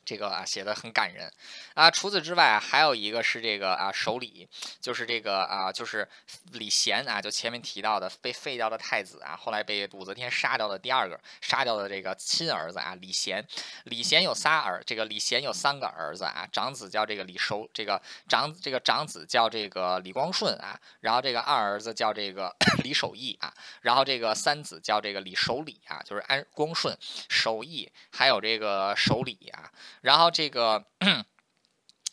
[0.03, 1.31] 这个啊写的很感人
[1.73, 4.47] 啊，除此之外还有一个是这个啊守礼，
[4.79, 6.07] 就是这个啊就是
[6.51, 13.45] 李贤啊，就前面提到的被废掉的太子啊，后来被武则天杀掉的第二个杀掉的这个亲儿子啊李贤，
[13.85, 26.97] 李贤有仨儿，这个李贤有三个儿子啊，长子叫这个李守，这个长这个长子叫这个李光顺啊，然后这个二儿子叫这个 李守义啊，然后这个三子叫这个李守礼啊，就是安光顺、
[27.29, 29.71] 守义还有这个守礼啊。
[30.01, 30.85] 然后这个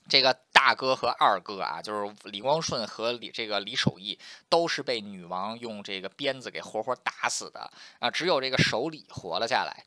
[0.09, 4.19] 这个大哥和二哥啊，就是李光顺和李这个李守义，
[4.49, 9.83] 都是被女王用这个鞭子给活活打死的啊，只有这个守礼活了下来。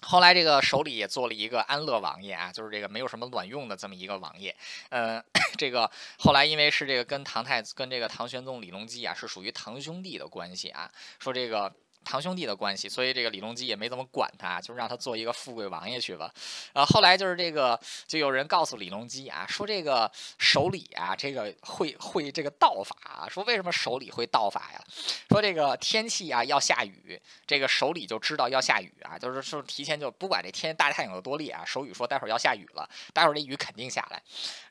[0.00, 4.56] 后来这个守礼也做了一个安乐王爷啊，就是这个没有什么卵用的这么一个王爷。
[4.88, 5.22] 呃，
[5.56, 11.74] 这个后来因为是这个跟唐太跟这个唐玄宗李隆基啊是属于堂兄弟的关系啊，说这个。
[12.04, 16.32] 堂兄弟的关系，所以这个李隆基也没怎么管他，就让他做一个富贵王爷去吧。
[16.72, 24.84] 呃，后来就是这个，就有人告诉李隆基啊，说这个守礼啊，这个会会这个道法啊，说为什么守礼会道法呀？
[25.30, 34.20] 说这个天气啊要下雨，这个守礼就知道要下雨啊，就是说提前就不管这天大太阳有多烈啊，守雨说待会儿要下雨了，待会儿这雨肯定下来，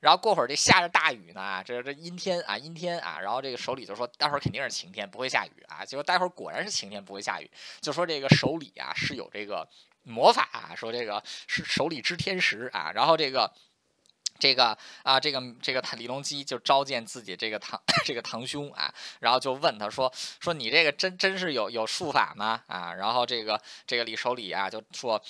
[0.01, 7.20] 然后过会儿这下着大雨呢，这这阴天啊阴天啊，然后这个守礼就说待会儿肯定是晴天，不会下雨啊，结果待会儿果然是晴天，不会。
[7.21, 7.49] 下雨，
[7.79, 9.67] 就说这个手里啊是有这个
[10.03, 13.51] 魔法啊，说这个是手里知天时啊，然后这个
[14.39, 22.93] 这个啊这个这个李隆基就召见自己这个堂 这个堂兄啊，然后就问他说说你这个真真是有有术法吗啊？
[22.93, 25.21] 然后这个这个李守礼啊就说。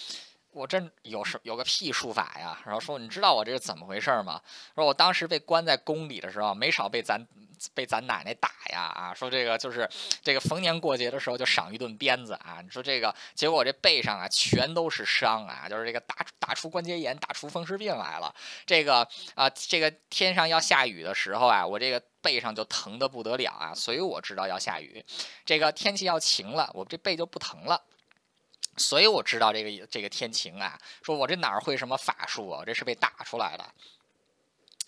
[0.54, 2.60] 我真有什有个屁术法呀？
[2.66, 4.42] 然后说你知道我这是怎么回事吗？
[4.76, 7.26] 说我当时被关在宫里的时候，没少被咱
[7.74, 9.14] 被咱奶奶打呀啊！
[9.14, 9.90] 说这个就是
[10.24, 12.60] 这个逢年过节的时候就赏一顿鞭子啊！
[12.62, 18.34] 你说这个结果我这背上啊全都是伤啊，就是这个打打出关节炎，打出风湿病来了。
[18.66, 23.74] 这个啊，这个天上要下雨的时候啊，我这个背上就疼得不得了啊！
[23.74, 25.04] 所以我知道要下雨。
[25.46, 27.82] 这个天气要晴了，我这背就不疼了。
[28.82, 32.64] 所以我知道这个这个天晴啊，说我这哪会什么法术啊？
[32.66, 33.66] 这是被打出来的。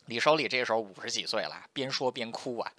[0.08, 2.74] 李守礼这时候五十几岁了，边说边哭啊。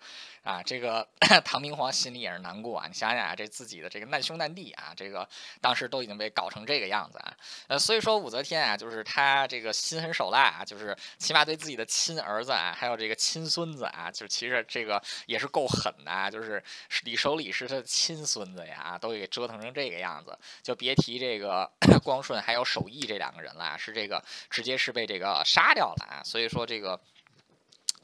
[0.44, 1.08] 啊，这个
[1.42, 2.86] 唐明皇心里也是难过啊！
[2.86, 5.26] 你想想啊，这自己的这个难兄难弟啊，这个
[5.58, 7.34] 当时都已经被搞成这个样子啊，
[7.68, 16.62] 呃，所以说武则天啊，就是他这个心狠手辣啊，就是起码对自己的亲儿子啊，还有这个亲孙子啊，就其实这个也是够狠的啊，就是
[17.04, 21.72] 李守礼是他的亲孙子呀，都给折腾成这个样子，就别提这个
[22.04, 27.00] 光顺还有守义这两个人了，是这个直接是被这个杀掉了啊，所以说这个。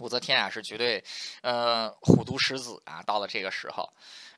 [0.01, 1.03] 武则天啊，是绝对，
[1.43, 3.03] 呃，虎毒食子啊。
[3.03, 3.89] 到了这个时候，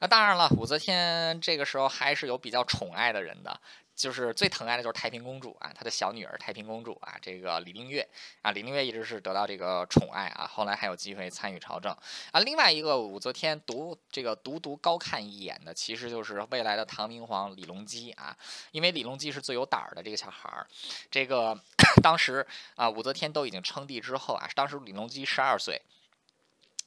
[0.01, 3.61] 那当然了，武则天这个时候还是有比较宠爱的人的。
[3.95, 8.09] 就是最疼爱的就是太平公主啊，她的小女儿太平公主啊，这个李令月
[8.41, 11.93] 啊，李令月一直是得到这个宠爱啊，后来还有机会参与朝政
[12.31, 12.41] 啊。
[12.41, 18.37] 另外一个武则天独这个独独高看一眼的，其实就是未来的唐明皇李隆基啊，
[18.71, 20.67] 因为李隆基是最有胆儿的这个小孩儿。
[21.11, 21.57] 这个
[22.03, 25.81] 当时啊，武则天都已经称帝之后啊，当时李隆基十二岁。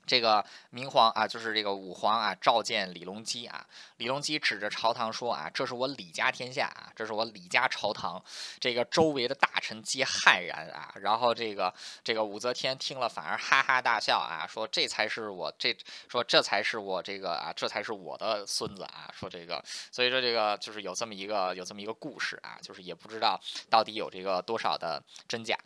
[0.06, 3.66] 这个明皇啊，就是这个武皇啊，召见李隆基啊。
[3.98, 8.24] 李隆基指着朝堂说啊：“这是我李家天下啊，这是我李家朝堂。”
[8.60, 10.94] 这个周围的大臣皆骇然啊。
[10.96, 15.76] 然后这个这个武则天听了反而哈哈大笑啊，说：“这才是我这
[16.10, 23.40] 说这才是我这个啊，这才是我的孙子啊。”说这个，所以说这个就是有这么一个有这么一个故事啊，就是也不知道
[23.70, 25.58] 到底有这个多少的真假。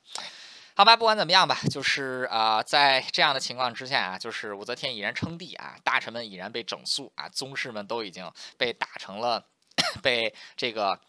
[0.75, 9.45] 好吧，不管怎么样吧，就是啊，在这样的情况之下啊，就是武则天已然称帝啊，大臣们已然被整肃啊，宗室们都已经被打成了，
[10.01, 10.99] 被这个。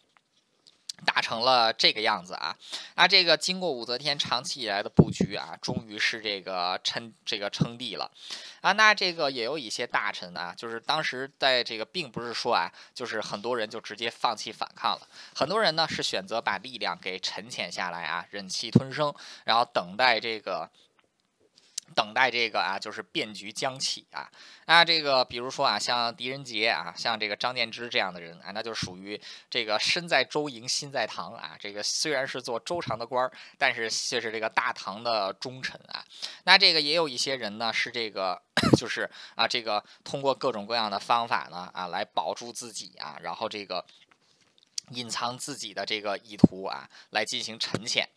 [1.05, 2.57] 打成了这个样子啊，
[2.97, 8.11] 那这个经过武则天长期以来的布局啊，终于是这个称这个称帝了
[8.61, 8.73] 啊。
[8.73, 20.71] 那这个也有一些大臣啊，就是当时在这个并不是说啊，就是很多人就直接放弃反抗了，很多人呢是选择把力量给沉潜下来啊，忍气吞声，然后等待这个。
[21.95, 24.31] 等待这个啊，就是变局将起啊。
[24.67, 31.57] 那这个，比如说啊，像狄仁杰啊，像这个张建之这样的人啊，那就属于这个身在周营心在唐啊。
[31.59, 36.05] 这个虽然是做周朝的官儿，但是却是这个大唐的忠臣啊。
[36.45, 38.41] 那这个也有一些人呢，是这个
[38.79, 43.85] 就是啊，这个通过各种各样的方法呢啊，来保住自己啊，然后这个。
[44.91, 48.09] 隐藏自己的这个意图啊，来进行沉潜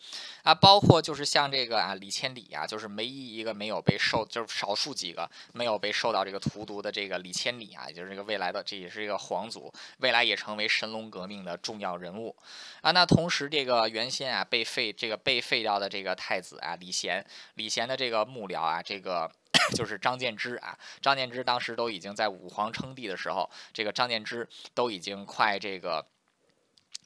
[0.43, 12.36] 啊，包括就是像这个啊李千里啊，就是唯一一个没有被受，就是少数几个没有被受到这个荼毒的这个李千里啊，也就是这个未来的，这也是一个皇族，未来也成为神龙革命的重要人物
[12.82, 12.91] 啊。
[12.91, 19.32] 那同时这个原先啊被废这个被废掉的这个太子啊李贤，李贤的这个幕僚啊，这个
[19.76, 26.05] 就是张建之啊，张建之当时都已经在武皇称帝的时候，这个张建之都已经快这个。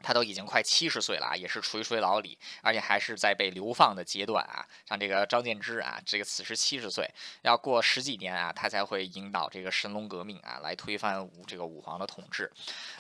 [0.02, 4.66] 他都已经快七十岁了啊，也是垂垂老矣，而且还是在被流放的阶段啊。
[4.88, 7.10] 像这个张建之啊，这个此时七十岁，
[7.42, 12.52] 要过十几年啊，他才会引导这个神龙革命啊，来推翻武这个武皇的统治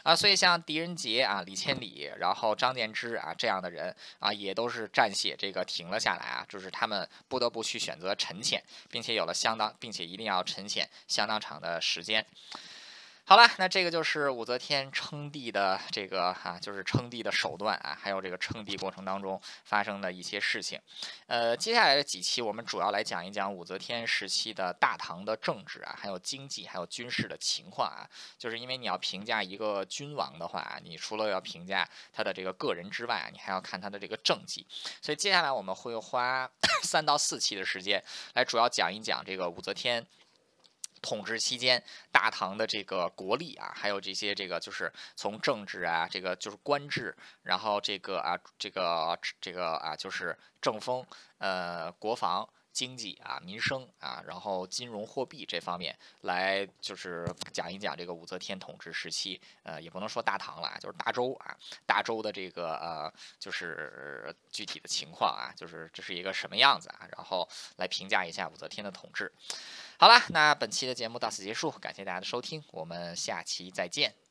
[0.03, 0.15] 啊。
[0.15, 12.25] 所以像狄仁杰啊、李千里，然后张建之啊这样的人啊，也都是战血这个停了下来啊，就是他们不得不去选择沉潜，并且有了相当，并且一定要沉潜相当长的时间。
[13.29, 20.79] 好了，那这个就是武则天称帝的这个哈，就是称帝的手段啊，还有这个称帝过程当中发生的一些事情。
[21.25, 28.07] 呃，接下来的几期我们主要来讲一讲武则天时期的大唐的政治啊，还有经济，还有军事的情况啊。
[28.37, 34.65] 就是因为你要评价一个君王的话，你除了要评价他的这个个人之外，你还要看他的这个政绩。
[35.01, 36.49] 所以接下来我们会花
[36.81, 38.01] 三到四期的时间
[38.35, 40.07] 来主要讲一讲这个武则天。
[41.01, 51.05] 统治期间，大唐的这个国力啊，还有这些这个就是从政治啊，这个就是官制，然后这个啊，这个这个啊，就是政风，
[51.37, 61.57] 呃，国防、经济啊，民生啊，然后金融货币这方面来，就是讲一讲这个武则天统治时期，呃，也不能说大唐了，就是大周啊，
[61.87, 69.33] 大周的这个呃，就是具体的情况啊，就是这是一个什么样子啊，然后来评价一下武则天的统治。
[69.97, 74.26] 好了，那本期的节目到此结束，感谢大家的收听，我们下期再见。